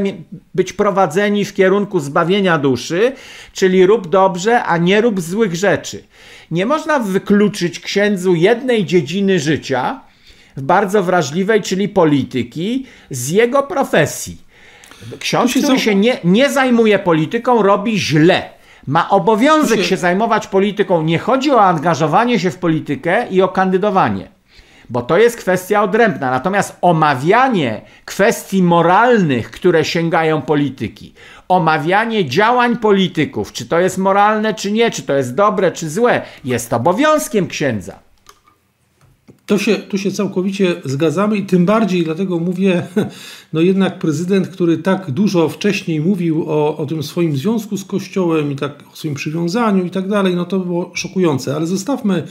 być 0.56 0.74
prowadzeni 0.74 1.46
w 1.46 1.54
kierunku 1.54 2.00
zbawienia 2.00 2.58
duszy, 2.58 3.12
czyli 3.54 3.86
rób 3.86 4.08
dobrze, 4.08 4.64
a 4.64 4.78
nie 4.78 5.02
rób 5.02 5.22
złych 5.22 5.56
rzeczy. 5.56 6.04
Nie 6.52 6.66
można 6.66 7.00
wykluczyć 7.00 7.80
księdzu 7.80 8.36
jednej 8.36 8.86
dziedziny 8.86 9.40
życia, 9.40 10.02
bardzo 10.58 11.04
wrażliwej, 11.04 11.62
czyli 11.62 11.90
polityki, 11.90 12.86
z 13.10 13.30
jego 13.30 13.64
profesji. 13.64 14.38
Ksiądz, 15.20 15.52
który 15.52 15.80
się 15.80 15.96
nie, 15.96 16.18
nie 16.24 16.50
zajmuje 16.50 17.00
polityką, 17.00 17.62
robi 17.62 18.00
źle 18.00 18.63
ma 18.88 19.10
obowiązek 19.10 19.84
się... 19.84 19.98
zajmować 19.98 20.48
polityką. 20.48 21.04
Nie 21.04 21.20
chodzi 21.20 21.52
o 21.52 21.62
angażowanie 21.62 22.40
się 22.40 22.52
w 22.52 22.58
politykę 22.58 23.28
i 23.28 23.42
o 23.42 23.48
kandydowanie, 23.48 24.28
bo 24.90 25.02
to 25.02 25.18
jest 25.18 25.38
kwestia 25.38 25.84
odrębna. 25.84 26.32
Natomiast 26.32 26.78
omawianie 26.82 27.82
kwestii 28.06 28.64
moralnych, 28.64 29.52
które 29.52 29.86
sięgają 29.86 30.42
polityki, 30.42 31.14
omawianie 31.48 32.26
działań 32.26 32.78
polityków, 32.78 33.52
czy 33.54 33.66
to 33.66 33.80
jest 33.80 33.98
moralne, 33.98 34.54
czy 34.54 34.72
nie, 34.72 34.92
czy 34.92 35.02
to 35.02 35.14
jest 35.14 35.36
dobre, 35.36 35.72
czy 35.72 35.90
złe, 35.90 36.22
jest 36.46 36.74
obowiązkiem 36.74 37.48
księdza. 37.48 38.00
To 39.46 39.58
się, 39.58 39.76
tu 39.76 39.98
się 39.98 40.12
całkowicie 40.12 40.76
zgadzamy 40.86 41.38
i 41.38 41.46
tym 41.46 41.66
bardziej 41.66 42.04
dlatego 42.04 42.40
mówię, 42.40 42.88
no 43.54 43.62
jednak 43.62 44.00
prezydent, 44.00 44.48
który 44.48 44.78
tak 44.78 45.12
dużo 45.12 45.50
wcześniej 45.50 46.02
mówił 46.02 46.44
o, 46.48 46.78
o 46.78 46.86
tym 46.86 47.04
swoim 47.04 47.38
związku 47.38 47.78
z 47.78 47.86
Kościołem 47.86 48.52
i 48.52 48.56
tak 48.56 48.84
o 48.94 48.96
swoim 48.96 49.14
przywiązaniu 49.14 49.86
i 49.86 49.90
tak 49.90 50.08
dalej, 50.08 50.36
no 50.36 50.46
to 50.46 50.60
było 50.60 50.92
szokujące. 50.94 51.56
Ale 51.56 51.68
zostawmy 51.68 52.24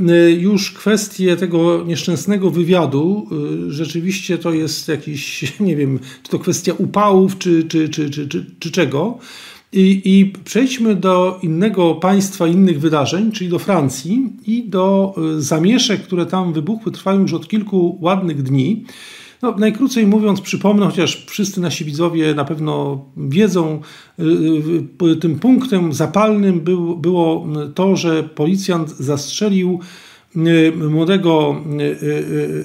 y, 0.00 0.32
już 0.32 0.70
kwestię 0.70 1.36
tego 1.36 1.84
nieszczęsnego 1.84 2.50
wywiadu. 2.50 3.26
Y, 3.66 3.72
rzeczywiście 3.72 4.38
to 4.38 4.52
jest 4.52 4.88
jakiś, 4.88 5.44
nie 5.60 5.76
wiem, 5.76 5.98
czy 6.22 6.30
to 6.30 6.38
kwestia 6.38 6.72
upałów, 6.78 7.38
czy, 7.38 7.64
czy, 7.64 7.88
czy, 7.88 8.10
czy, 8.10 8.28
czy, 8.28 8.46
czy 8.58 8.70
czego. 8.70 9.18
I, 9.74 10.02
I, 10.04 10.32
przejdźmy 10.44 10.94
do 10.94 11.38
innego 11.42 11.94
państwa, 11.94 12.46
innych 12.46 12.80
wydarzeń, 12.80 13.32
czyli 13.32 13.50
do 13.50 13.58
Francji 13.58 14.32
i 14.46 14.64
do 14.64 15.14
y, 15.36 15.42
zamieszek, 15.42 16.02
które 16.02 16.26
tam 16.26 16.52
wybuchły, 16.52 16.92
trwają 16.92 17.20
już 17.20 17.32
od 17.32 17.48
kilku 17.48 17.98
ładnych 18.00 18.42
dni. 18.42 18.84
No, 19.42 19.54
najkrócej 19.58 20.06
mówiąc, 20.06 20.40
przypomnę, 20.40 20.86
chociaż 20.86 21.26
wszyscy 21.26 21.60
nasi 21.60 21.84
widzowie 21.84 22.34
na 22.34 22.44
pewno 22.44 23.04
wiedzą, 23.16 23.80
y, 25.02 25.16
tym 25.16 25.38
punktem 25.38 25.92
zapalnym 25.92 26.60
był, 26.60 26.96
było 26.96 27.46
to, 27.74 27.96
że 27.96 28.22
policjant 28.22 28.90
zastrzelił 28.90 29.80
młodego 30.90 31.56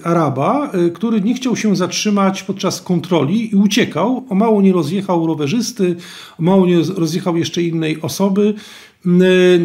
Araba, 0.03 0.71
który 0.93 1.21
nie 1.21 1.33
chciał 1.33 1.55
się 1.55 1.75
zatrzymać 1.75 2.43
podczas 2.43 2.81
kontroli 2.81 3.53
i 3.53 3.55
uciekał. 3.55 4.25
O 4.29 4.35
mało 4.35 4.61
nie 4.61 4.73
rozjechał 4.73 5.27
rowerzysty, 5.27 5.95
o 6.39 6.43
mało 6.43 6.65
nie 6.65 6.77
rozjechał 6.95 7.37
jeszcze 7.37 7.63
innej 7.63 8.01
osoby. 8.01 8.53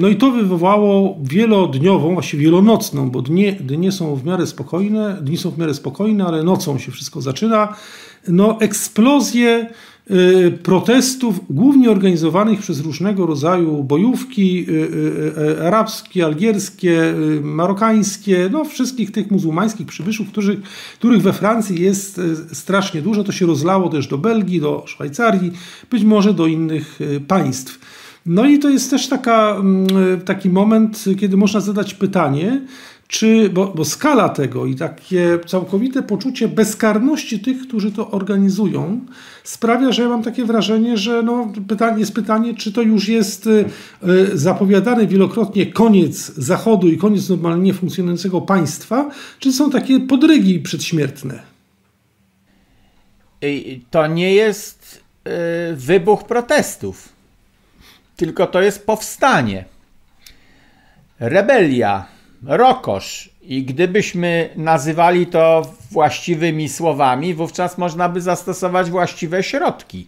No 0.00 0.08
i 0.08 0.16
to 0.16 0.30
wywołało 0.30 1.18
wielodniową, 1.22 2.14
właściwie 2.14 2.44
wielonocną, 2.44 3.10
bo 3.10 3.22
dnie, 3.22 3.52
dnie 3.52 3.92
są 3.92 4.16
w 4.16 4.24
miarę 4.24 4.46
spokojne, 4.46 5.18
dni 5.22 5.36
są 5.36 5.50
w 5.50 5.58
miarę 5.58 5.74
spokojne, 5.74 6.24
ale 6.24 6.42
nocą 6.42 6.78
się 6.78 6.92
wszystko 6.92 7.20
zaczyna. 7.20 7.74
No 8.28 8.60
eksplozję 8.60 9.66
Y, 9.66 9.93
protestów, 10.62 11.40
głównie 11.50 11.90
organizowanych 11.90 12.60
przez 12.60 12.80
różnego 12.80 13.26
rodzaju 13.26 13.84
bojówki 13.84 14.66
y, 14.68 14.72
y, 15.38 15.66
arabskie, 15.66 16.24
algierskie, 16.24 17.14
marokańskie, 17.42 18.48
no 18.52 18.64
wszystkich 18.64 19.12
tych 19.12 19.30
muzułmańskich 19.30 19.86
przybyszów, 19.86 20.28
którzy, 20.28 20.60
których 20.98 21.22
we 21.22 21.32
Francji 21.32 21.82
jest 21.82 22.20
strasznie 22.52 23.02
dużo. 23.02 23.24
To 23.24 23.32
się 23.32 23.46
rozlało 23.46 23.88
też 23.88 24.06
do 24.06 24.18
Belgii, 24.18 24.60
do 24.60 24.84
Szwajcarii, 24.86 25.52
być 25.90 26.04
może 26.04 26.34
do 26.34 26.46
innych 26.46 26.98
państw. 27.28 27.78
No 28.26 28.46
i 28.46 28.58
to 28.58 28.68
jest 28.68 28.90
też 28.90 29.08
taka, 29.08 29.56
mm, 29.56 29.86
taki 30.24 30.50
moment, 30.50 31.04
kiedy 31.18 31.36
można 31.36 31.60
zadać 31.60 31.94
pytanie, 31.94 32.60
czy, 33.08 33.50
bo, 33.50 33.66
bo, 33.66 33.84
skala 33.84 34.28
tego 34.28 34.66
i 34.66 34.74
takie 34.74 35.38
całkowite 35.46 36.02
poczucie 36.02 36.48
bezkarności 36.48 37.40
tych, 37.40 37.62
którzy 37.62 37.92
to 37.92 38.10
organizują, 38.10 39.00
sprawia, 39.44 39.92
że 39.92 40.02
ja 40.02 40.08
mam 40.08 40.22
takie 40.22 40.44
wrażenie, 40.44 40.96
że 40.96 41.22
no, 41.22 41.52
pytanie, 41.68 42.00
jest 42.00 42.14
pytanie, 42.14 42.54
czy 42.54 42.72
to 42.72 42.82
już 42.82 43.08
jest 43.08 43.46
y, 43.46 43.64
zapowiadany 44.34 45.06
wielokrotnie 45.06 45.66
koniec 45.66 46.34
Zachodu 46.34 46.88
i 46.88 46.98
koniec 46.98 47.28
normalnie 47.28 47.74
funkcjonującego 47.74 48.40
państwa, 48.40 49.10
czy 49.38 49.52
są 49.52 49.70
takie 49.70 50.00
podrygi 50.00 50.60
przedśmiertne? 50.60 51.42
To 53.90 54.06
nie 54.06 54.34
jest 54.34 55.02
y, 55.72 55.76
wybuch 55.76 56.24
protestów, 56.24 57.08
tylko 58.16 58.46
to 58.46 58.62
jest 58.62 58.86
powstanie. 58.86 59.64
Rebelia 61.20 62.13
rokosz. 62.46 63.30
I 63.42 63.64
gdybyśmy 63.64 64.50
nazywali 64.56 65.26
to 65.26 65.72
właściwymi 65.90 66.68
słowami, 66.68 67.34
wówczas 67.34 67.78
można 67.78 68.08
by 68.08 68.20
zastosować 68.20 68.90
właściwe 68.90 69.42
środki. 69.42 70.06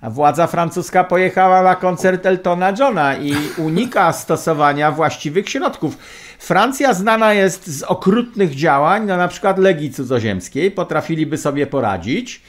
A 0.00 0.10
władza 0.10 0.46
francuska 0.46 1.04
pojechała 1.04 1.62
na 1.62 1.76
koncert 1.76 2.26
Eltona 2.26 2.72
Johna 2.78 3.16
i 3.16 3.34
unika 3.58 4.12
stosowania 4.12 4.92
właściwych 4.92 5.48
środków. 5.48 5.98
Francja 6.38 6.94
znana 6.94 7.34
jest 7.34 7.66
z 7.66 7.82
okrutnych 7.82 8.54
działań, 8.54 9.06
no 9.06 9.16
na 9.16 9.28
przykład 9.28 9.58
Legii 9.58 9.90
Cudzoziemskiej, 9.90 10.70
potrafiliby 10.70 11.38
sobie 11.38 11.66
poradzić 11.66 12.42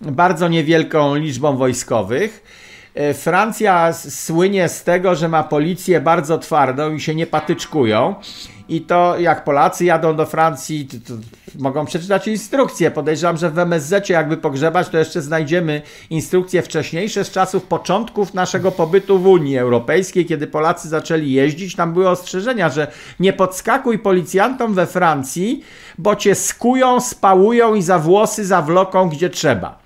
bardzo 0.00 0.48
niewielką 0.48 1.14
liczbą 1.14 1.56
wojskowych 1.56 2.44
Francja 3.14 3.92
słynie 3.92 4.68
z 4.68 4.84
tego, 4.84 5.14
że 5.14 5.28
ma 5.28 5.42
policję 5.42 6.00
bardzo 6.00 6.38
twardą 6.38 6.94
i 6.94 7.00
się 7.00 7.14
nie 7.14 7.26
patyczkują. 7.26 8.14
I 8.68 8.80
to 8.80 9.18
jak 9.18 9.44
Polacy 9.44 9.84
jadą 9.84 10.16
do 10.16 10.26
Francji, 10.26 10.86
to, 10.86 10.96
to 11.14 11.20
mogą 11.58 11.86
przeczytać 11.86 12.28
instrukcje. 12.28 12.90
Podejrzewam, 12.90 13.36
że 13.36 13.50
w 13.50 13.58
MSZ 13.58 14.08
jakby 14.08 14.36
pogrzebać, 14.36 14.88
to 14.88 14.98
jeszcze 14.98 15.22
znajdziemy 15.22 15.82
instrukcje 16.10 16.62
wcześniejsze 16.62 17.24
z 17.24 17.30
czasów 17.30 17.64
początków 17.64 18.34
naszego 18.34 18.72
pobytu 18.72 19.18
w 19.18 19.26
Unii 19.26 19.58
Europejskiej, 19.58 20.26
kiedy 20.26 20.46
Polacy 20.46 20.88
zaczęli 20.88 21.32
jeździć. 21.32 21.76
Tam 21.76 21.92
były 21.92 22.08
ostrzeżenia, 22.08 22.68
że 22.68 22.86
nie 23.20 23.32
podskakuj 23.32 23.98
policjantom 23.98 24.74
we 24.74 24.86
Francji, 24.86 25.64
bo 25.98 26.16
cię 26.16 26.34
skują, 26.34 27.00
spałują 27.00 27.74
i 27.74 27.82
za 27.82 27.98
włosy 27.98 28.44
zawloką 28.44 29.08
gdzie 29.08 29.30
trzeba. 29.30 29.83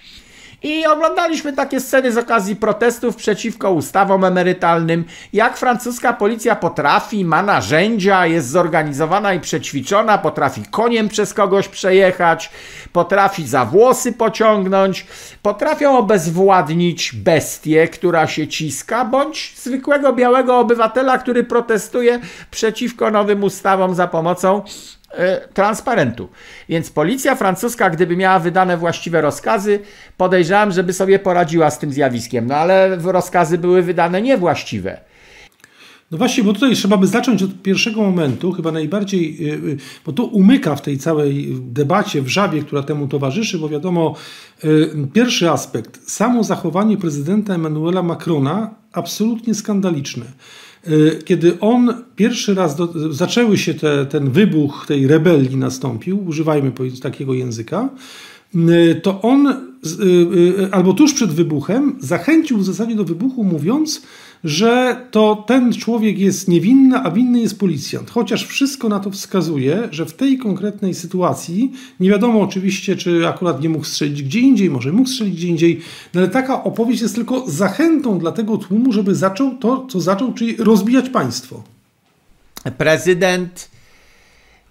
I 0.62 0.86
oglądaliśmy 0.86 1.52
takie 1.52 1.80
sceny 1.80 2.12
z 2.12 2.18
okazji 2.18 2.56
protestów 2.56 3.16
przeciwko 3.16 3.70
ustawom 3.70 4.24
emerytalnym, 4.24 5.04
jak 5.32 5.56
francuska 5.56 6.12
policja 6.12 6.56
potrafi, 6.56 7.24
ma 7.24 7.42
narzędzia, 7.42 8.26
jest 8.26 8.48
zorganizowana 8.48 9.34
i 9.34 9.40
przećwiczona, 9.40 10.18
potrafi 10.18 10.62
koniem 10.70 11.08
przez 11.08 11.34
kogoś 11.34 11.68
przejechać, 11.68 12.50
potrafi 12.92 13.46
za 13.46 13.64
włosy 13.64 14.12
pociągnąć, 14.12 15.06
potrafią 15.42 15.98
obezwładnić 15.98 17.14
bestię, 17.14 17.88
która 17.88 18.26
się 18.26 18.48
ciska, 18.48 19.04
bądź 19.04 19.54
zwykłego 19.56 20.12
białego 20.12 20.58
obywatela, 20.58 21.18
który 21.18 21.44
protestuje 21.44 22.20
przeciwko 22.50 23.10
nowym 23.10 23.44
ustawom 23.44 23.94
za 23.94 24.08
pomocą 24.08 24.62
transparentu. 25.54 26.28
Więc 26.68 26.90
policja 26.90 27.34
francuska, 27.34 27.90
gdyby 27.90 28.16
miała 28.16 28.38
wydane 28.38 28.76
właściwe 28.76 29.20
rozkazy, 29.20 29.80
podejrzewam, 30.16 30.72
żeby 30.72 30.92
sobie 30.92 31.18
poradziła 31.18 31.70
z 31.70 31.78
tym 31.78 31.92
zjawiskiem. 31.92 32.46
No 32.46 32.54
ale 32.54 32.96
rozkazy 32.96 33.58
były 33.58 33.82
wydane 33.82 34.22
niewłaściwe. 34.22 35.00
No 36.10 36.18
właśnie, 36.18 36.44
bo 36.44 36.52
tutaj 36.52 36.74
trzeba 36.74 36.96
by 36.96 37.06
zacząć 37.06 37.42
od 37.42 37.62
pierwszego 37.62 38.02
momentu, 38.02 38.52
chyba 38.52 38.72
najbardziej, 38.72 39.48
e, 39.48 39.54
e, 39.54 39.58
bo 40.06 40.12
to 40.12 40.24
umyka 40.24 40.76
w 40.76 40.82
tej 40.82 40.98
całej 40.98 41.48
debacie, 41.60 42.22
w 42.22 42.28
żabie, 42.28 42.62
która 42.62 42.82
temu 42.82 43.08
towarzyszy, 43.08 43.58
bo 43.58 43.68
wiadomo, 43.68 44.14
pierwszy 45.12 45.50
aspekt, 45.50 46.10
samo 46.10 46.44
zachowanie 46.44 46.96
prezydenta 46.96 47.54
Emmanuela 47.54 48.02
Macrona 48.02 48.74
absolutnie 48.92 49.54
skandaliczne. 49.54 50.24
Y, 50.88 51.22
kiedy 51.24 51.60
on 51.60 51.94
pierwszy 52.16 52.54
raz, 52.54 52.76
do, 52.76 53.12
zaczęły 53.14 53.58
się 53.58 53.74
te, 53.74 54.06
ten 54.06 54.30
wybuch 54.30 54.84
tej 54.88 55.06
rebelii 55.06 55.56
nastąpił, 55.56 56.26
używajmy 56.26 56.72
takiego 57.02 57.34
języka, 57.34 57.88
to 59.02 59.22
on 59.22 59.46
y, 59.46 60.68
albo 60.72 60.92
tuż 60.92 61.14
przed 61.14 61.30
wybuchem 61.30 61.96
zachęcił 62.00 62.58
w 62.58 62.64
zasadzie 62.64 62.94
do 62.94 63.04
wybuchu 63.04 63.44
mówiąc, 63.44 64.02
że 64.44 65.06
to 65.10 65.44
ten 65.46 65.72
człowiek 65.72 66.18
jest 66.18 66.48
niewinny, 66.48 66.98
a 66.98 67.10
winny 67.10 67.40
jest 67.40 67.58
policjant. 67.58 68.10
Chociaż 68.10 68.46
wszystko 68.46 68.88
na 68.88 69.00
to 69.00 69.10
wskazuje, 69.10 69.88
że 69.90 70.06
w 70.06 70.12
tej 70.12 70.38
konkretnej 70.38 70.94
sytuacji, 70.94 71.72
nie 72.00 72.10
wiadomo 72.10 72.40
oczywiście, 72.40 72.96
czy 72.96 73.28
akurat 73.28 73.62
nie 73.62 73.68
mógł 73.68 73.84
strzelić 73.84 74.22
gdzie 74.22 74.40
indziej, 74.40 74.70
może 74.70 74.92
mógł 74.92 75.08
strzelić 75.08 75.34
gdzie 75.34 75.48
indziej, 75.48 75.80
no 76.14 76.20
ale 76.20 76.28
taka 76.28 76.64
opowieść 76.64 77.02
jest 77.02 77.14
tylko 77.14 77.50
zachętą 77.50 78.18
dla 78.18 78.32
tego 78.32 78.56
tłumu, 78.58 78.92
żeby 78.92 79.14
zaczął 79.14 79.56
to, 79.56 79.86
co 79.90 80.00
zaczął, 80.00 80.32
czyli 80.32 80.56
rozbijać 80.56 81.08
państwo. 81.08 81.62
Prezydent, 82.78 83.70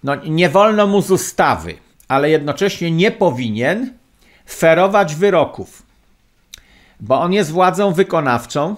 no 0.04 0.16
nie 0.24 0.48
wolno 0.48 0.86
mu 0.86 1.02
z 1.02 1.10
ustawy, 1.10 1.74
ale 2.08 2.30
jednocześnie 2.30 2.90
nie 2.90 3.10
powinien 3.10 3.92
ferować 4.50 5.14
wyroków, 5.14 5.82
bo 7.00 7.20
on 7.20 7.32
jest 7.32 7.50
władzą 7.50 7.92
wykonawczą 7.92 8.76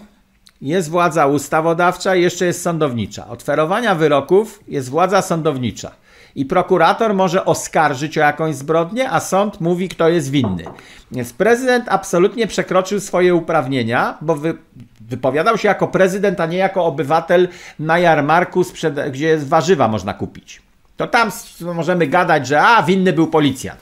jest 0.61 0.91
władza 0.91 1.27
ustawodawcza 1.27 2.17
i 2.17 2.23
jeszcze 2.23 2.47
jest 2.47 2.63
sądownicza. 2.63 3.29
Od 3.29 3.43
ferowania 3.43 3.95
wyroków 3.95 4.61
jest 4.69 4.89
władza 4.89 5.23
sądownicza. 5.23 5.91
I 6.35 6.45
prokurator 6.45 7.15
może 7.15 7.45
oskarżyć 7.45 8.19
o 8.19 8.21
jakąś 8.21 8.55
zbrodnię, 8.55 9.11
a 9.11 9.21
sąd 9.21 9.61
mówi, 9.61 9.89
kto 9.89 10.09
jest 10.09 10.31
winny. 10.31 10.65
Więc 11.13 11.33
prezydent 11.33 11.85
absolutnie 11.89 12.47
przekroczył 12.47 13.01
swoje 13.01 13.35
uprawnienia, 13.35 14.19
bo 14.21 14.35
wy, 14.37 14.55
wypowiadał 15.01 15.59
się 15.59 15.69
jako 15.69 15.89
prezydent, 15.89 16.41
a 16.41 16.47
nie 16.47 16.59
jako 16.59 16.85
obywatel 16.85 17.49
na 17.79 17.99
jarmarku, 17.99 18.65
gdzie 19.11 19.39
warzywa 19.39 19.89
można 19.89 20.15
kupić. 20.15 20.63
To 21.01 21.07
tam 21.07 21.31
możemy 21.75 22.07
gadać, 22.07 22.47
że 22.47 22.63
a, 22.63 22.83
winny 22.83 23.13
był 23.13 23.27
policjant. 23.27 23.81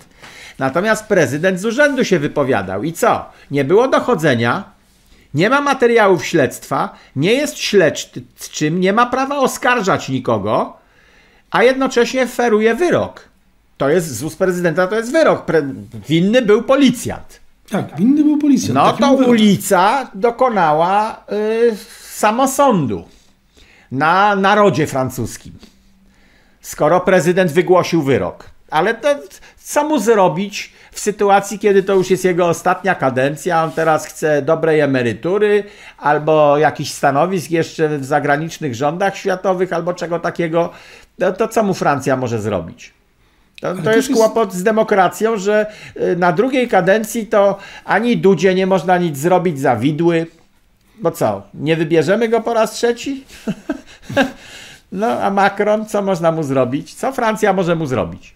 Natomiast 0.58 1.06
prezydent 1.06 1.60
z 1.60 1.64
urzędu 1.64 2.04
się 2.04 2.18
wypowiadał. 2.18 2.84
I 2.84 2.92
co? 2.92 3.30
Nie 3.50 3.64
było 3.64 3.88
dochodzenia, 3.88 4.64
nie 5.34 5.50
ma 5.50 5.60
materiałów 5.60 6.26
śledztwa, 6.26 6.94
nie 7.16 7.32
jest 7.32 7.58
śledczym, 7.58 8.80
nie 8.80 8.92
ma 8.92 9.06
prawa 9.06 9.37
oskarżać 9.38 10.08
nikogo, 10.08 10.76
a 11.50 11.62
jednocześnie 11.62 12.26
feruje 12.26 12.75
wyrok. 12.75 13.20
To 13.76 13.88
jest 13.88 14.16
z 14.16 14.22
ust 14.22 14.38
prezydenta, 14.38 14.87
to 14.87 14.96
jest 14.96 15.12
wyrok. 15.12 15.44
Pre 15.44 15.62
winny 16.08 16.42
był 16.42 16.62
policjant. 16.62 17.40
Tak, 17.70 17.96
winny 17.96 18.25
był 18.25 18.38
policjant. 18.38 18.75
No 18.75 18.92
to 18.92 19.12
ulica 19.12 20.10
dokonała 20.14 21.25
y, 21.32 21.76
samosądu 22.10 23.04
na 23.92 24.37
narodzie 24.37 24.87
francuskim. 24.87 25.52
Skoro 26.61 27.00
prezydent 27.00 27.53
wygłosił 27.53 28.03
wyrok. 28.03 28.45
Ale 28.71 28.95
to 28.95 29.09
co 29.57 29.85
mu 29.85 29.99
zrobić 29.99 30.73
w 30.93 31.00
sytuacji, 31.00 31.59
kiedy 31.59 31.83
to 31.83 31.95
już 31.95 32.11
jest 32.11 32.25
jego 32.25 32.49
ostatnia 32.49 32.95
kadencja, 32.95 33.65
on 33.65 33.73
teraz 33.73 34.07
chce 34.07 34.43
dobrej 34.43 34.81
emerytury 34.81 35.65
albo 35.99 36.59
jakichś 36.59 36.91
stanowisk 36.91 37.50
jeszcze 37.50 37.99
w 37.99 38.05
zagranicznych 38.05 38.75
rządach 38.75 39.17
światowych 39.17 39.73
albo 39.73 39.95
czego 39.95 40.19
takiego, 40.19 40.71
to, 41.19 41.33
to 41.33 41.49
co 41.49 41.62
mu 41.62 41.75
Francja 41.75 42.17
może 42.17 42.41
zrobić? 42.41 42.93
To, 43.61 43.75
to 43.75 43.93
jest 43.93 44.12
kłopot 44.12 44.53
z 44.55 44.62
demokracją, 44.62 45.37
że 45.37 45.67
y, 45.97 46.17
na 46.17 46.33
drugiej 46.33 46.69
kadencji 46.69 47.27
to 47.27 47.59
ani 47.85 48.17
Dudzie 48.17 48.55
nie 48.55 48.67
można 48.67 48.99
nic 48.99 49.19
zrobić 49.19 49.61
za 49.61 49.77
widły. 49.77 50.27
Bo 51.00 51.11
co, 51.11 51.43
nie 51.55 51.77
wybierzemy 51.77 52.29
go 52.29 52.41
po 52.41 52.55
raz 52.55 52.73
trzeci? 52.73 53.25
No 54.92 55.07
a 55.07 55.30
Macron, 55.30 55.87
co 55.87 56.02
można 56.02 56.33
mu 56.33 56.42
zrobić? 56.42 56.95
Co 56.95 57.12
Francja 57.12 57.52
może 57.52 57.76
mu 57.76 57.87
zrobić? 57.87 58.35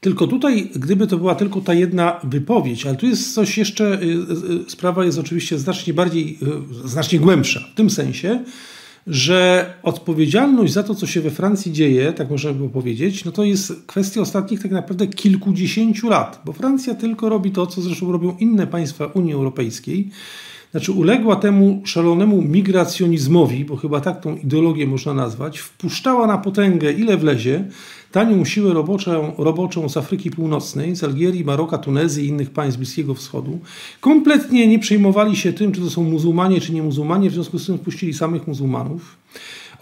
Tylko 0.00 0.26
tutaj, 0.26 0.70
gdyby 0.76 1.06
to 1.06 1.18
była 1.18 1.34
tylko 1.34 1.60
ta 1.60 1.74
jedna 1.74 2.20
wypowiedź, 2.24 2.86
ale 2.86 2.96
tu 2.96 3.06
jest 3.06 3.34
coś 3.34 3.58
jeszcze, 3.58 3.84
y, 3.84 4.06
y, 4.66 4.70
sprawa 4.70 5.04
jest 5.04 5.18
oczywiście 5.18 5.58
znacznie 5.58 5.94
bardziej, 5.94 6.38
y, 6.84 6.88
znacznie 6.88 7.18
głębsza, 7.18 7.60
w 7.72 7.74
tym 7.74 7.90
sensie, 7.90 8.44
że 9.06 9.74
odpowiedzialność 9.82 10.72
za 10.72 10.82
to, 10.82 10.94
co 10.94 11.06
się 11.06 11.20
we 11.20 11.30
Francji 11.30 11.72
dzieje, 11.72 12.12
tak 12.12 12.30
można 12.30 12.52
by 12.52 12.68
powiedzieć, 12.68 13.24
no 13.24 13.32
to 13.32 13.44
jest 13.44 13.72
kwestia 13.86 14.20
ostatnich 14.20 14.62
tak 14.62 14.70
naprawdę 14.70 15.06
kilkudziesięciu 15.06 16.08
lat, 16.08 16.42
bo 16.44 16.52
Francja 16.52 16.94
tylko 16.94 17.28
robi 17.28 17.50
to, 17.50 17.66
co 17.66 17.80
zresztą 17.80 18.12
robią 18.12 18.36
inne 18.40 18.66
państwa 18.66 19.06
Unii 19.06 19.32
Europejskiej, 19.32 20.10
znaczy 20.74 20.92
uległa 20.92 21.36
temu 21.36 21.82
szalonemu 21.84 22.42
migracjonizmowi, 22.42 23.64
bo 23.64 23.76
chyba 23.76 24.00
tak 24.00 24.20
tą 24.20 24.36
ideologię 24.36 24.86
można 24.86 25.14
nazwać, 25.14 25.58
wpuszczała 25.58 26.26
na 26.26 26.38
potęgę 26.38 26.92
ile 26.92 27.16
wlezie, 27.16 27.64
tanią 28.12 28.44
siłę 28.44 28.72
roboczą, 28.72 29.32
roboczą 29.38 29.88
z 29.88 29.96
Afryki 29.96 30.30
Północnej, 30.30 30.96
z 30.96 31.04
Algierii, 31.04 31.44
Maroka, 31.44 31.78
Tunezji 31.78 32.24
i 32.24 32.28
innych 32.28 32.50
państw 32.50 32.78
Bliskiego 32.78 33.14
Wschodu. 33.14 33.58
Kompletnie 34.00 34.66
nie 34.66 34.78
przejmowali 34.78 35.36
się 35.36 35.52
tym, 35.52 35.72
czy 35.72 35.80
to 35.80 35.90
są 35.90 36.02
muzułmanie, 36.04 36.60
czy 36.60 36.72
nie 36.72 36.82
muzułmanie, 36.82 37.30
w 37.30 37.32
związku 37.32 37.58
z 37.58 37.66
tym 37.66 37.78
wpuścili 37.78 38.14
samych 38.14 38.46
muzułmanów. 38.46 39.16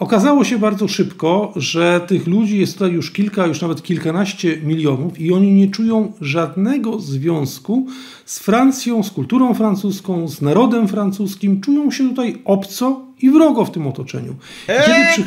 Okazało 0.03 0.45
się 0.45 0.59
bardzo 0.59 0.89
szybko, 0.89 1.53
że 1.57 2.01
tych 2.07 2.27
ludzi 2.27 2.59
jest 2.59 2.73
tutaj 2.73 2.93
już 2.93 3.11
kilka, 3.11 3.47
już 3.47 3.61
nawet 3.61 3.83
kilkanaście 3.83 4.57
milionów 4.57 5.21
i 5.21 5.33
oni 5.33 5.53
nie 5.53 5.71
czują 5.71 6.13
żadnego 6.21 6.99
związku 6.99 7.87
z 8.25 8.39
Francją, 8.39 9.03
z 9.03 9.11
kulturą 9.11 9.55
francuską, 9.55 10.29
z 10.29 10.41
narodem 10.41 10.89
francuskim. 10.89 11.61
Czują 11.61 11.91
się 11.91 12.09
tutaj 12.09 12.43
obco 12.45 13.01
i 13.21 13.31
wrogo 13.31 13.65
w 13.65 13.71
tym 13.71 13.87
otoczeniu. 13.87 14.35
Eee, 14.69 15.13
przy... 15.13 15.25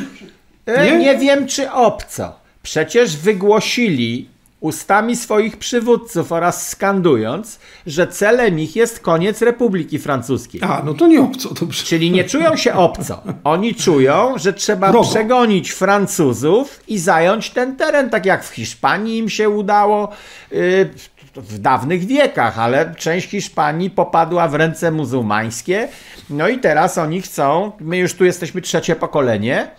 eee, 0.66 0.90
nie? 0.90 0.98
nie 0.98 1.18
wiem, 1.18 1.46
czy 1.46 1.70
obco. 1.70 2.32
Przecież 2.62 3.16
wygłosili 3.16 4.28
ustami 4.66 5.16
swoich 5.16 5.56
przywódców 5.56 6.32
oraz 6.32 6.68
skandując, 6.68 7.58
że 7.86 8.06
celem 8.06 8.58
ich 8.58 8.76
jest 8.76 9.00
koniec 9.00 9.42
Republiki 9.42 9.98
Francuskiej. 9.98 10.60
A, 10.64 10.82
no 10.84 10.94
to 10.94 11.06
nie 11.06 11.20
obco. 11.20 11.54
Dobrze. 11.54 11.84
Czyli 11.84 12.10
nie 12.10 12.24
czują 12.24 12.56
się 12.56 12.74
obco. 12.74 13.22
Oni 13.44 13.74
czują, 13.74 14.38
że 14.38 14.52
trzeba 14.52 14.92
Rogo. 14.92 15.08
przegonić 15.08 15.70
Francuzów 15.70 16.80
i 16.88 16.98
zająć 16.98 17.50
ten 17.50 17.76
teren, 17.76 18.10
tak 18.10 18.26
jak 18.26 18.44
w 18.44 18.54
Hiszpanii 18.54 19.18
im 19.18 19.28
się 19.28 19.48
udało 19.48 20.08
yy, 20.50 20.90
w 21.36 21.58
dawnych 21.58 22.06
wiekach, 22.06 22.58
ale 22.58 22.94
część 22.94 23.28
Hiszpanii 23.28 23.90
popadła 23.90 24.48
w 24.48 24.54
ręce 24.54 24.90
muzułmańskie. 24.90 25.88
No 26.30 26.48
i 26.48 26.58
teraz 26.58 26.98
oni 26.98 27.22
chcą, 27.22 27.72
my 27.80 27.98
już 27.98 28.14
tu 28.14 28.24
jesteśmy 28.24 28.60
trzecie 28.60 28.96
pokolenie, 28.96 29.70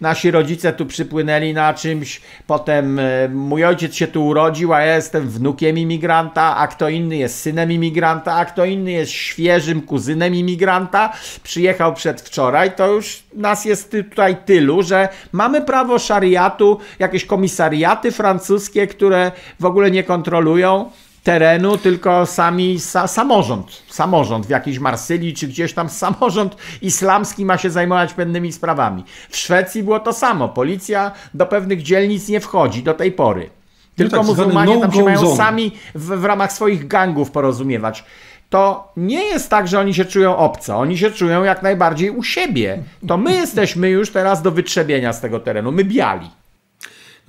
nasi 0.00 0.30
rodzice 0.30 0.72
tu 0.72 0.86
przypłynęli 0.86 1.54
na 1.54 1.74
czymś, 1.74 2.20
potem 2.46 2.98
e, 2.98 3.28
mój 3.28 3.64
ojciec 3.64 3.94
się 3.94 4.06
tu 4.06 4.26
urodził, 4.26 4.74
a 4.74 4.80
ja 4.80 4.96
jestem 4.96 5.28
wnukiem 5.28 5.78
imigranta, 5.78 6.56
a 6.56 6.66
kto 6.66 6.88
inny 6.88 7.16
jest 7.16 7.40
synem 7.40 7.72
imigranta, 7.72 8.34
a 8.34 8.44
kto 8.44 8.64
inny 8.64 8.92
jest 8.92 9.12
świeżym 9.12 9.82
kuzynem 9.82 10.34
imigranta, 10.34 11.12
przyjechał 11.42 11.94
przedwczoraj, 11.94 12.72
to 12.72 12.86
już 12.86 13.22
nas 13.34 13.64
jest 13.64 13.96
tutaj 14.10 14.36
tylu, 14.44 14.82
że 14.82 15.08
mamy 15.32 15.62
prawo 15.62 15.98
szariatu, 15.98 16.78
jakieś 16.98 17.24
komisariaty 17.24 18.12
francuskie, 18.12 18.86
które 18.86 19.32
w 19.60 19.64
ogóle 19.64 19.90
nie 19.90 20.04
kontrolują 20.04 20.90
terenu, 21.22 21.78
tylko 21.78 22.26
sami 22.26 22.78
sa, 22.78 23.06
samorząd, 23.06 23.82
samorząd 23.88 24.46
w 24.46 24.50
jakiejś 24.50 24.78
Marsylii 24.78 25.34
czy 25.34 25.48
gdzieś 25.48 25.72
tam 25.72 25.88
samorząd 25.88 26.56
islamski 26.82 27.44
ma 27.44 27.58
się 27.58 27.70
zajmować 27.70 28.14
pewnymi 28.14 28.52
sprawami. 28.52 29.04
W 29.30 29.36
Szwecji 29.36 29.82
było 29.82 30.00
to 30.00 30.12
samo. 30.12 30.48
Policja 30.48 31.12
do 31.34 31.46
pewnych 31.46 31.82
dzielnic 31.82 32.28
nie 32.28 32.40
wchodzi 32.40 32.82
do 32.82 32.94
tej 32.94 33.12
pory. 33.12 33.50
Tylko 33.96 34.16
no 34.16 34.22
tak, 34.22 34.26
muzułmanie 34.26 34.74
no 34.74 34.80
tam 34.80 34.92
się 34.92 35.04
mają 35.04 35.20
zone. 35.20 35.36
sami 35.36 35.72
w, 35.94 36.06
w 36.06 36.24
ramach 36.24 36.52
swoich 36.52 36.86
gangów 36.86 37.30
porozumiewać 37.30 38.04
to 38.50 38.92
nie 38.96 39.24
jest 39.24 39.50
tak, 39.50 39.68
że 39.68 39.80
oni 39.80 39.94
się 39.94 40.04
czują 40.04 40.36
obco. 40.36 40.78
Oni 40.78 40.98
się 40.98 41.10
czują 41.10 41.44
jak 41.44 41.62
najbardziej 41.62 42.10
u 42.10 42.22
siebie. 42.22 42.82
To 43.06 43.16
my 43.16 43.32
jesteśmy 43.34 43.90
już 43.90 44.10
teraz 44.10 44.42
do 44.42 44.50
wytrzebienia 44.50 45.12
z 45.12 45.20
tego 45.20 45.40
terenu. 45.40 45.72
My 45.72 45.84
biali. 45.84 46.30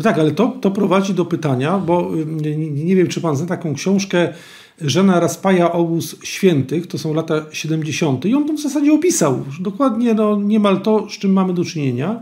No 0.01 0.03
tak, 0.03 0.19
ale 0.19 0.31
to, 0.31 0.47
to 0.61 0.71
prowadzi 0.71 1.13
do 1.13 1.25
pytania, 1.25 1.77
bo 1.77 2.11
nie, 2.25 2.57
nie 2.57 2.95
wiem, 2.95 3.07
czy 3.07 3.21
pan 3.21 3.35
zna 3.35 3.47
taką 3.47 3.73
książkę 3.75 4.33
Żena 4.81 5.19
Raspaja 5.19 5.71
Obóz 5.71 6.15
Świętych, 6.23 6.87
to 6.87 6.97
są 6.97 7.13
lata 7.13 7.45
70. 7.51 8.25
i 8.25 8.35
on 8.35 8.47
to 8.47 8.53
w 8.53 8.59
zasadzie 8.59 8.93
opisał 8.93 9.43
dokładnie 9.59 10.13
no, 10.13 10.35
niemal 10.35 10.81
to, 10.81 11.09
z 11.09 11.11
czym 11.11 11.33
mamy 11.33 11.53
do 11.53 11.65
czynienia. 11.65 12.21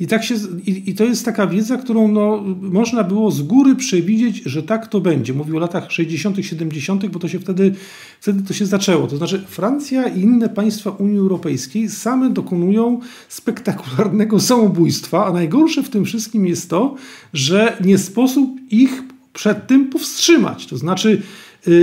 I, 0.00 0.06
tak 0.06 0.24
się, 0.24 0.34
i, 0.66 0.90
i, 0.90 0.94
to 0.94 1.04
jest 1.04 1.24
taka 1.24 1.46
wiedza, 1.46 1.76
którą 1.76 2.08
no, 2.08 2.44
można 2.60 3.04
było 3.04 3.30
z 3.30 3.42
góry 3.42 3.76
przewidzieć, 3.76 4.42
że 4.46 4.62
tak 4.62 4.86
to 4.86 5.00
będzie. 5.00 5.34
Mówił 5.34 5.56
o 5.56 5.60
latach 5.60 5.92
60., 5.92 6.36
70., 6.40 7.06
bo 7.06 7.18
to 7.18 7.28
się 7.28 7.40
wtedy, 7.40 7.74
wtedy 8.20 8.42
to 8.42 8.54
się 8.54 8.66
zaczęło. 8.66 9.06
To 9.06 9.16
znaczy, 9.16 9.44
Francja 9.48 10.08
i 10.08 10.20
inne 10.20 10.48
państwa 10.48 10.90
Unii 10.90 11.18
Europejskiej 11.18 11.88
same 11.88 12.30
dokonują 12.30 13.00
spektakularnego 13.28 14.40
samobójstwa, 14.40 15.26
a 15.26 15.32
najgorsze 15.32 15.82
w 15.82 15.88
tym 15.88 16.04
wszystkim 16.04 16.46
jest 16.46 16.70
to, 16.70 16.94
że 17.32 17.76
nie 17.84 17.98
sposób 17.98 18.50
ich 18.70 19.02
przed 19.32 19.66
tym 19.66 19.90
powstrzymać. 19.90 20.66
To 20.66 20.76
znaczy, 20.76 21.22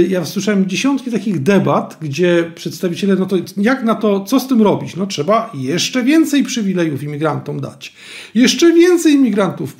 ja 0.09 0.25
słyszałem 0.25 0.69
dziesiątki 0.69 1.11
takich 1.11 1.43
debat, 1.43 1.97
gdzie 2.01 2.51
przedstawiciele, 2.55 3.15
no 3.15 3.25
to 3.25 3.35
jak 3.57 3.83
na 3.83 3.95
to, 3.95 4.23
co 4.23 4.39
z 4.39 4.47
tym 4.47 4.61
robić? 4.61 4.95
No 4.95 5.07
trzeba 5.07 5.51
jeszcze 5.53 6.03
więcej 6.03 6.43
przywilejów 6.43 7.03
imigrantom 7.03 7.59
dać, 7.59 7.93
jeszcze 8.35 8.73
więcej 8.73 9.13
imigrantów 9.13 9.75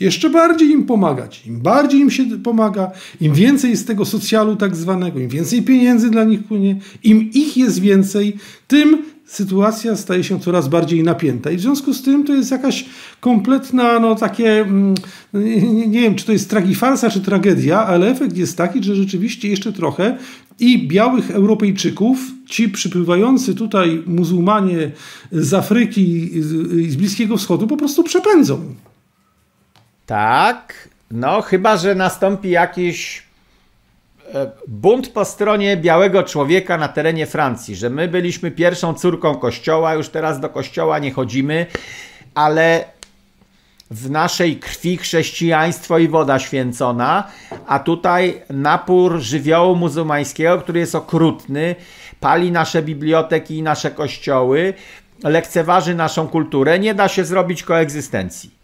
jeszcze 0.00 0.30
bardziej 0.30 0.68
im 0.68 0.86
pomagać. 0.86 1.42
Im 1.46 1.60
bardziej 1.60 2.00
im 2.00 2.10
się 2.10 2.24
pomaga, 2.24 2.90
im 3.20 3.34
więcej 3.34 3.76
z 3.76 3.84
tego 3.84 4.04
socjalu 4.04 4.56
tak 4.56 4.76
zwanego, 4.76 5.20
im 5.20 5.28
więcej 5.28 5.62
pieniędzy 5.62 6.10
dla 6.10 6.24
nich 6.24 6.44
płynie, 6.44 6.76
im 7.04 7.30
ich 7.34 7.56
jest 7.56 7.80
więcej, 7.80 8.36
tym 8.68 9.02
sytuacja 9.26 9.96
staje 9.96 10.24
się 10.24 10.40
coraz 10.40 10.68
bardziej 10.68 11.02
napięta. 11.02 11.50
I 11.50 11.56
w 11.56 11.60
związku 11.60 11.94
z 11.94 12.02
tym 12.02 12.24
to 12.24 12.34
jest 12.34 12.50
jakaś 12.50 12.84
kompletna, 13.20 13.98
no 13.98 14.14
takie, 14.14 14.60
mm, 14.60 14.94
nie, 15.34 15.88
nie 15.88 16.00
wiem, 16.00 16.14
czy 16.14 16.26
to 16.26 16.32
jest 16.32 16.50
tragifarsa, 16.50 17.10
czy 17.10 17.20
tragedia, 17.20 17.86
ale 17.86 18.10
efekt 18.10 18.36
jest 18.36 18.56
taki, 18.56 18.84
że 18.84 18.96
rzeczywiście 18.96 19.48
jeszcze 19.48 19.72
trochę 19.72 20.18
i 20.60 20.88
białych 20.88 21.30
Europejczyków, 21.30 22.18
ci 22.46 22.68
przypływający 22.68 23.54
tutaj 23.54 24.02
muzułmanie 24.06 24.90
z 25.32 25.54
Afryki 25.54 26.36
i 26.76 26.90
z 26.90 26.96
Bliskiego 26.96 27.36
Wschodu 27.36 27.66
po 27.66 27.76
prostu 27.76 28.02
przepędzą. 28.02 28.74
Tak, 30.06 30.88
no 31.10 31.42
chyba, 31.42 31.76
że 31.76 31.94
nastąpi 31.94 32.50
jakiś 32.50 33.26
E, 34.34 34.50
bunt 34.68 35.08
po 35.08 35.24
stronie 35.24 35.76
białego 35.76 36.22
człowieka 36.22 36.78
na 36.78 36.88
terenie 36.88 37.26
Francji, 37.26 37.76
że 37.76 37.90
my 37.90 38.08
byliśmy 38.08 38.50
pierwszą 38.50 38.94
córką 38.94 39.34
kościoła, 39.34 39.94
już 39.94 40.08
teraz 40.08 40.40
do 40.40 40.48
kościoła 40.48 40.98
nie 40.98 41.12
chodzimy, 41.12 41.66
ale 42.34 42.84
w 43.90 44.10
naszej 44.10 44.56
krwi 44.56 44.96
chrześcijaństwo 44.96 45.98
i 45.98 46.08
woda 46.08 46.38
święcona, 46.38 47.24
a 47.66 47.78
tutaj 47.78 48.42
napór 48.50 49.18
żywiołu 49.18 49.76
muzułmańskiego, 49.76 50.58
który 50.58 50.80
jest 50.80 50.94
okrutny, 50.94 51.74
pali 52.20 52.52
nasze 52.52 52.82
biblioteki 52.82 53.56
i 53.56 53.62
nasze 53.62 53.90
kościoły, 53.90 54.74
lekceważy 55.24 55.94
naszą 55.94 56.28
kulturę, 56.28 56.78
nie 56.78 56.94
da 56.94 57.08
się 57.08 57.24
zrobić 57.24 57.62
koegzystencji. 57.62 58.55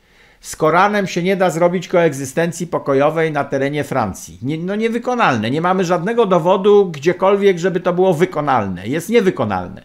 Z 0.42 0.56
Koranem 0.56 1.06
się 1.06 1.22
nie 1.22 1.36
da 1.36 1.50
zrobić 1.50 1.88
koegzystencji 1.88 2.66
pokojowej 2.66 3.32
na 3.32 3.44
terenie 3.44 3.84
Francji. 3.84 4.38
Nie, 4.42 4.58
no 4.58 4.76
niewykonalne. 4.76 5.50
Nie 5.50 5.60
mamy 5.60 5.84
żadnego 5.84 6.26
dowodu 6.26 6.86
gdziekolwiek, 6.86 7.58
żeby 7.58 7.80
to 7.80 7.92
było 7.92 8.14
wykonalne. 8.14 8.86
Jest 8.88 9.08
niewykonalne. 9.08 9.82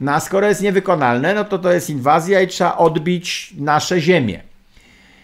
No 0.00 0.12
a 0.12 0.20
skoro 0.20 0.48
jest 0.48 0.62
niewykonalne, 0.62 1.34
no 1.34 1.44
to 1.44 1.58
to 1.58 1.72
jest 1.72 1.90
inwazja 1.90 2.40
i 2.40 2.48
trzeba 2.48 2.76
odbić 2.76 3.54
nasze 3.58 4.00
ziemie. 4.00 4.42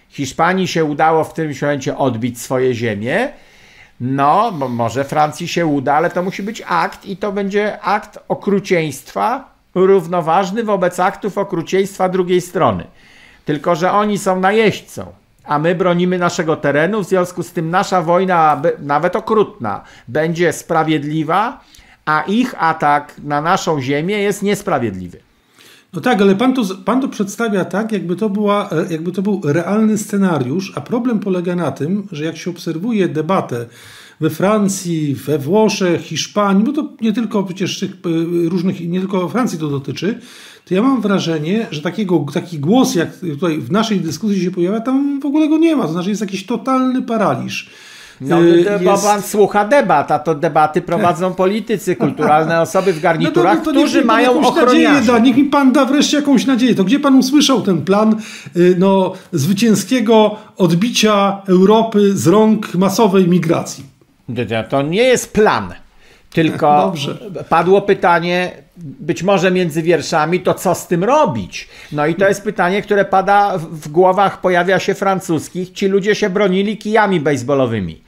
Hiszpanii 0.09 0.69
się 0.69 0.85
udało 0.85 1.25
w 1.25 1.35
tym 1.35 1.53
momencie 1.63 1.99
odbić 1.99 2.41
swoje 2.41 2.75
ziemie. 2.75 3.33
No, 4.01 4.51
może 4.51 5.05
Francji 5.05 5.49
się 5.49 5.67
uda, 5.67 5.95
ale 5.95 6.11
to 6.11 6.23
musi 6.23 6.43
być 6.43 6.63
akt 6.69 7.07
i 7.07 7.17
to 7.17 7.33
będzie 7.33 7.81
akt 7.81 8.19
okrucieństwa 8.29 9.53
równoważny 9.75 10.65
wobec 10.65 11.01
aktów 11.01 11.39
okrucieństwa 11.39 12.09
drugiej 12.09 12.41
strony. 12.41 12.85
Tylko, 13.45 13.75
że 13.75 13.93
oni 13.93 14.19
są 14.19 14.41
najeźdźcą, 14.41 15.07
a 15.45 15.59
my 15.59 15.75
bronimy 15.75 16.19
naszego 16.19 16.57
terenu, 16.57 17.05
w 17.05 17.09
związku 17.09 17.43
z 17.43 17.53
tym 17.53 17.71
nasza 17.71 18.03
wojna, 18.03 18.63
nawet 18.79 19.17
okrutna, 19.17 19.85
będzie 20.09 20.53
sprawiedliwa, 20.53 21.61
a 22.05 22.23
ich 22.23 22.55
atak 22.63 23.15
na 23.25 23.41
naszą 23.41 23.81
ziemię 23.81 24.19
jest 24.19 24.43
niesprawiedliwy. 24.43 25.19
No 25.93 26.01
tak, 26.01 26.21
ale 26.21 26.35
pan 26.35 26.55
to, 26.55 26.63
pan 26.85 27.01
to 27.01 27.09
przedstawia 27.09 27.65
tak, 27.65 27.93
jakby 27.93 28.17
to, 28.17 28.31
była, 28.31 28.71
jakby 28.91 29.13
to 29.13 29.23
był 29.23 29.41
realny 29.45 29.99
scenariusz, 29.99 30.73
a 30.77 30.81
problem 30.81 31.19
polega 31.19 31.57
na 31.57 31.73
tym, 31.73 32.09
że 32.13 32.25
jak 32.25 32.37
się 32.37 32.51
obserwuje 32.51 33.09
debatę 33.09 33.67
we 34.21 34.31
Francji, 34.31 35.15
we 35.15 35.39
Włoszech, 35.39 36.03
Hiszpanii, 36.03 36.65
bo 36.65 36.73
to 36.73 36.89
nie 37.01 37.13
tylko 37.13 37.43
przecież 37.43 37.81
tych 37.81 37.91
różnych, 38.49 38.89
nie 38.89 39.01
tylko 39.01 39.29
Francji 39.29 39.59
to 39.59 39.69
dotyczy, 39.69 40.21
to 40.73 40.77
ja 40.77 40.83
mam 40.83 41.01
wrażenie, 41.01 41.67
że 41.71 41.83
takiego, 41.83 42.25
taki 42.35 42.59
głos, 42.59 42.95
jak 42.95 43.17
tutaj 43.17 43.59
w 43.59 43.71
naszej 43.71 44.01
dyskusji 44.01 44.45
się 44.45 44.51
pojawia, 44.51 44.81
tam 44.81 45.21
w 45.21 45.27
ogóle 45.27 45.49
go 45.49 45.59
nie 45.59 45.77
ma. 45.77 45.87
To 45.87 45.93
znaczy 45.93 46.09
jest 46.09 46.21
jakiś 46.21 46.47
totalny 46.47 47.03
paraliż. 47.03 47.71
No, 48.21 48.43
jest... 48.43 48.85
bo 48.85 48.99
pan 48.99 49.23
słucha 49.23 49.65
debat, 49.65 50.11
a 50.11 50.19
to 50.19 50.35
debaty 50.35 50.83
prowadzą 50.83 51.35
politycy, 51.35 51.97
kulturalne 51.97 52.61
osoby 52.61 52.93
w 52.93 53.01
garniturach, 53.01 53.59
no 53.59 53.65
to, 53.65 53.73
to 53.73 53.79
którzy 53.79 54.05
mają 54.05 54.47
ochroniarzy. 54.47 55.07
Da, 55.07 55.19
niech 55.19 55.37
mi 55.37 55.45
pan 55.45 55.73
da 55.73 55.85
wreszcie 55.85 56.17
jakąś 56.17 56.47
nadzieję. 56.47 56.75
To 56.75 56.85
gdzie 56.85 57.01
pan 57.01 57.17
usłyszał 57.17 57.63
ten 57.63 57.83
plan 57.83 58.17
no, 58.79 59.13
zwycięskiego 59.33 60.37
odbicia 60.57 61.43
Europy 61.47 62.17
z 62.17 62.27
rąk 62.27 62.75
masowej 62.75 63.29
migracji? 63.29 63.85
To 64.69 64.83
nie 64.83 65.03
jest 65.03 65.33
plan. 65.33 65.73
Tylko 66.33 66.77
Dobrze. 66.87 67.19
padło 67.49 67.83
pytanie, 67.83 68.53
być 68.77 69.23
może 69.23 69.51
między 69.51 69.83
wierszami, 69.83 70.41
to 70.41 70.55
co 70.55 70.75
z 70.75 70.87
tym 70.87 71.05
robić? 71.05 71.69
No 71.93 72.07
i 72.07 72.15
to 72.15 72.29
jest 72.29 72.45
pytanie, 72.45 72.83
które 72.83 73.05
pada 73.05 73.59
w 73.59 73.89
głowach, 73.89 74.41
pojawia 74.41 74.79
się 74.79 74.95
francuskich. 74.95 75.73
Ci 75.73 75.87
ludzie 75.89 76.15
się 76.15 76.31
bronili 76.31 76.77
kijami 76.79 77.21
baseballowymi. 77.21 78.03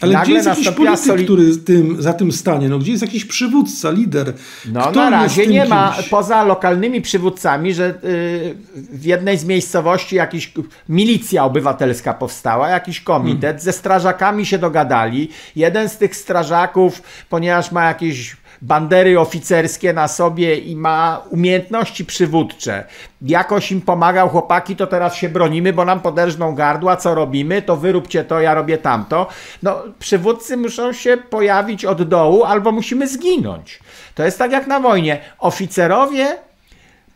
Ale 0.00 0.12
Nagle 0.12 0.24
gdzie 0.24 0.34
jest 0.34 0.48
jakiś 0.48 0.76
polityk, 0.76 0.98
soli... 0.98 1.24
który 1.24 1.56
tym, 1.56 2.02
za 2.02 2.12
tym 2.12 2.32
stanie? 2.32 2.68
No, 2.68 2.78
gdzie 2.78 2.90
jest 2.90 3.02
jakiś 3.02 3.24
przywódca, 3.24 3.90
lider? 3.90 4.32
No 4.72 4.80
Kto 4.80 4.90
na 4.90 5.10
razie 5.10 5.46
nie 5.46 5.58
kimś? 5.58 5.70
ma, 5.70 5.96
poza 6.10 6.44
lokalnymi 6.44 7.00
przywódcami, 7.00 7.74
że 7.74 7.86
yy, 7.86 8.54
w 8.74 9.04
jednej 9.04 9.38
z 9.38 9.44
miejscowości 9.44 10.16
jakiś 10.16 10.52
milicja 10.88 11.44
obywatelska 11.44 12.14
powstała, 12.14 12.68
jakiś 12.68 13.00
komitet, 13.00 13.42
hmm. 13.42 13.60
ze 13.60 13.72
strażakami 13.72 14.46
się 14.46 14.58
dogadali. 14.58 15.28
Jeden 15.56 15.88
z 15.88 15.96
tych 15.96 16.16
strażaków, 16.16 17.02
ponieważ 17.28 17.72
ma 17.72 17.84
jakieś 17.84 18.36
bandery 18.62 19.20
oficerskie 19.20 19.92
na 19.92 20.08
sobie 20.08 20.56
i 20.56 20.76
ma 20.76 21.22
umiejętności 21.30 22.04
przywódcze. 22.04 22.84
Jakoś 23.22 23.72
im 23.72 23.80
pomagał 23.80 24.28
chłopaki, 24.28 24.76
to 24.76 24.86
teraz 24.86 25.14
się 25.14 25.28
bronimy, 25.28 25.72
bo 25.72 25.84
nam 25.84 26.00
poderżną 26.00 26.54
gardła, 26.54 26.96
co 26.96 27.14
robimy, 27.14 27.62
to 27.62 27.76
wyróbcie 27.76 28.24
to, 28.24 28.40
ja 28.40 28.54
robię 28.54 28.78
tamto. 28.78 29.26
No, 29.62 29.82
przywódcy 29.98 30.56
muszą 30.56 30.92
się 30.92 31.16
pojawić 31.16 31.84
od 31.84 32.02
dołu, 32.02 32.44
albo 32.44 32.72
musimy 32.72 33.08
zginąć. 33.08 33.80
To 34.14 34.24
jest 34.24 34.38
tak 34.38 34.52
jak 34.52 34.66
na 34.66 34.80
wojnie. 34.80 35.20
Oficerowie 35.38 36.36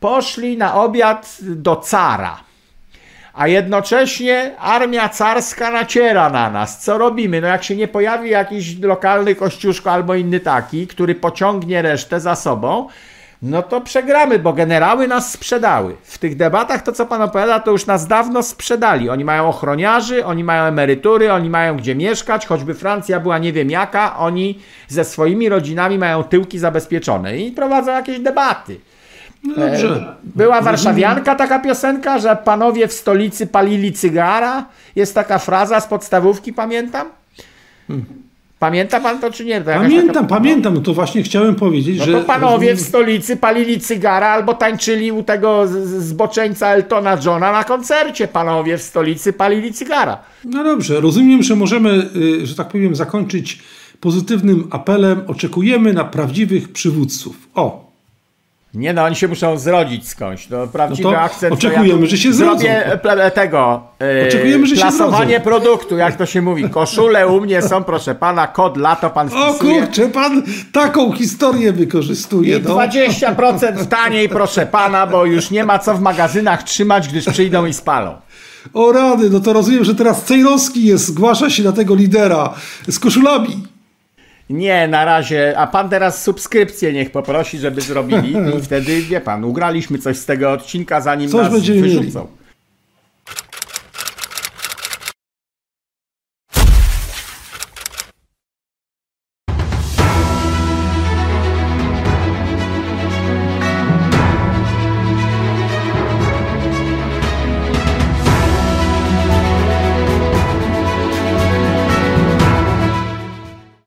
poszli 0.00 0.56
na 0.56 0.74
obiad 0.74 1.36
do 1.40 1.76
cara 1.76 2.49
a 3.34 3.48
jednocześnie 3.48 4.56
armia 4.58 5.08
carska 5.08 5.70
naciera 5.70 6.30
na 6.30 6.50
nas. 6.50 6.84
Co 6.84 6.98
robimy? 6.98 7.40
No 7.40 7.48
jak 7.48 7.64
się 7.64 7.76
nie 7.76 7.88
pojawi 7.88 8.30
jakiś 8.30 8.78
lokalny 8.78 9.34
kościuszko 9.34 9.90
albo 9.90 10.14
inny 10.14 10.40
taki, 10.40 10.86
który 10.86 11.14
pociągnie 11.14 11.82
resztę 11.82 12.20
za 12.20 12.34
sobą, 12.34 12.88
no 13.42 13.62
to 13.62 13.80
przegramy, 13.80 14.38
bo 14.38 14.52
generały 14.52 15.08
nas 15.08 15.32
sprzedały. 15.32 15.96
W 16.02 16.18
tych 16.18 16.36
debatach 16.36 16.82
to, 16.82 16.92
co 16.92 17.06
pan 17.06 17.22
opowiada, 17.22 17.60
to 17.60 17.70
już 17.70 17.86
nas 17.86 18.06
dawno 18.06 18.42
sprzedali. 18.42 19.10
Oni 19.10 19.24
mają 19.24 19.48
ochroniarzy, 19.48 20.24
oni 20.24 20.44
mają 20.44 20.64
emerytury, 20.64 21.32
oni 21.32 21.50
mają 21.50 21.76
gdzie 21.76 21.94
mieszkać, 21.94 22.46
choćby 22.46 22.74
Francja 22.74 23.20
była 23.20 23.38
nie 23.38 23.52
wiem 23.52 23.70
jaka, 23.70 24.18
oni 24.18 24.58
ze 24.88 25.04
swoimi 25.04 25.48
rodzinami 25.48 25.98
mają 25.98 26.22
tyłki 26.22 26.58
zabezpieczone 26.58 27.38
i 27.38 27.52
prowadzą 27.52 27.92
jakieś 27.92 28.18
debaty. 28.18 28.80
No 29.44 29.54
dobrze. 29.54 29.88
E, 29.88 30.14
była 30.22 30.60
warszawianka 30.60 31.34
taka 31.34 31.58
piosenka, 31.58 32.18
że 32.18 32.36
panowie 32.44 32.88
w 32.88 32.92
stolicy 32.92 33.46
palili 33.46 33.92
cygara. 33.92 34.66
Jest 34.96 35.14
taka 35.14 35.38
fraza 35.38 35.80
z 35.80 35.86
podstawówki, 35.86 36.52
pamiętam. 36.52 37.06
Hmm. 37.88 38.06
Pamięta 38.58 39.00
pan 39.00 39.20
to 39.20 39.32
czy 39.32 39.44
nie? 39.44 39.60
To 39.60 39.70
pamiętam, 39.70 40.14
taka... 40.14 40.26
pamiętam. 40.26 40.74
No 40.74 40.80
to 40.80 40.94
właśnie 40.94 41.22
chciałem 41.22 41.54
powiedzieć, 41.54 41.98
no 41.98 42.04
że... 42.04 42.12
to 42.12 42.20
panowie 42.20 42.74
w 42.74 42.80
stolicy 42.80 43.36
palili 43.36 43.80
cygara 43.80 44.28
albo 44.28 44.54
tańczyli 44.54 45.12
u 45.12 45.22
tego 45.22 45.66
zboczeńca 45.98 46.68
Eltona 46.68 47.18
Johna 47.24 47.52
na 47.52 47.64
koncercie. 47.64 48.28
Panowie 48.28 48.78
w 48.78 48.82
stolicy 48.82 49.32
palili 49.32 49.72
cygara. 49.72 50.18
No 50.44 50.64
dobrze, 50.64 51.00
rozumiem, 51.00 51.42
że 51.42 51.56
możemy, 51.56 52.08
y, 52.16 52.46
że 52.46 52.54
tak 52.54 52.68
powiem, 52.68 52.96
zakończyć 52.96 53.62
pozytywnym 54.00 54.68
apelem. 54.70 55.22
Oczekujemy 55.26 55.92
na 55.92 56.04
prawdziwych 56.04 56.72
przywódców. 56.72 57.36
O, 57.54 57.89
nie 58.74 58.92
no, 58.92 59.04
oni 59.04 59.16
się 59.16 59.28
muszą 59.28 59.58
zrodzić 59.58 60.08
skądś. 60.08 60.48
No, 60.48 60.66
prawdziwy 60.66 61.10
no 61.10 61.18
akcent. 61.18 61.52
Oczekujemy, 61.52 62.00
ja 62.00 62.06
że 62.06 62.18
się 62.18 62.32
zrodzą. 62.32 62.66
Zrobię 63.02 63.30
tego. 63.34 63.82
Yy, 64.00 64.28
oczekujemy, 64.28 64.66
że 64.66 64.76
się 64.76 64.90
zrodzą. 64.92 65.18
produktu, 65.44 65.96
jak 65.96 66.16
to 66.16 66.26
się 66.26 66.42
mówi. 66.42 66.70
Koszule 66.70 67.28
u 67.28 67.40
mnie 67.40 67.62
są, 67.62 67.84
proszę 67.84 68.14
pana, 68.14 68.46
kod 68.46 68.76
lato 68.76 69.10
pan 69.10 69.28
wpisuje. 69.28 69.82
O 69.82 69.84
kurczę, 69.84 70.08
pan 70.08 70.42
taką 70.72 71.12
historię 71.12 71.72
wykorzystuje. 71.72 72.58
I 72.58 72.62
no. 72.62 72.74
20% 72.74 73.86
taniej, 73.96 74.28
proszę 74.28 74.66
pana, 74.66 75.06
bo 75.06 75.24
już 75.24 75.50
nie 75.50 75.64
ma 75.64 75.78
co 75.78 75.94
w 75.94 76.00
magazynach 76.00 76.62
trzymać, 76.62 77.08
gdyż 77.08 77.24
przyjdą 77.24 77.66
i 77.66 77.72
spalą. 77.72 78.14
O 78.72 78.92
rady, 78.92 79.30
no 79.30 79.40
to 79.40 79.52
rozumiem, 79.52 79.84
że 79.84 79.94
teraz 79.94 80.24
Cejrowski 80.24 80.84
jest, 80.84 81.06
zgłasza 81.06 81.50
się 81.50 81.62
na 81.62 81.72
tego 81.72 81.94
lidera 81.94 82.54
z 82.88 82.98
koszulami. 82.98 83.69
Nie, 84.50 84.88
na 84.88 85.04
razie. 85.04 85.58
A 85.58 85.66
pan 85.66 85.88
teraz 85.88 86.22
subskrypcję 86.22 86.92
niech 86.92 87.10
poprosi, 87.10 87.58
żeby 87.58 87.80
zrobili 87.80 88.32
i 88.32 88.62
wtedy, 88.66 89.02
wie 89.02 89.20
pan, 89.20 89.44
ugraliśmy 89.44 89.98
coś 89.98 90.16
z 90.16 90.26
tego 90.26 90.52
odcinka, 90.52 91.00
zanim 91.00 91.30
coś 91.30 91.50
nas 91.50 91.60
wyrzucą. 91.60 92.20
Mieli. 92.20 92.39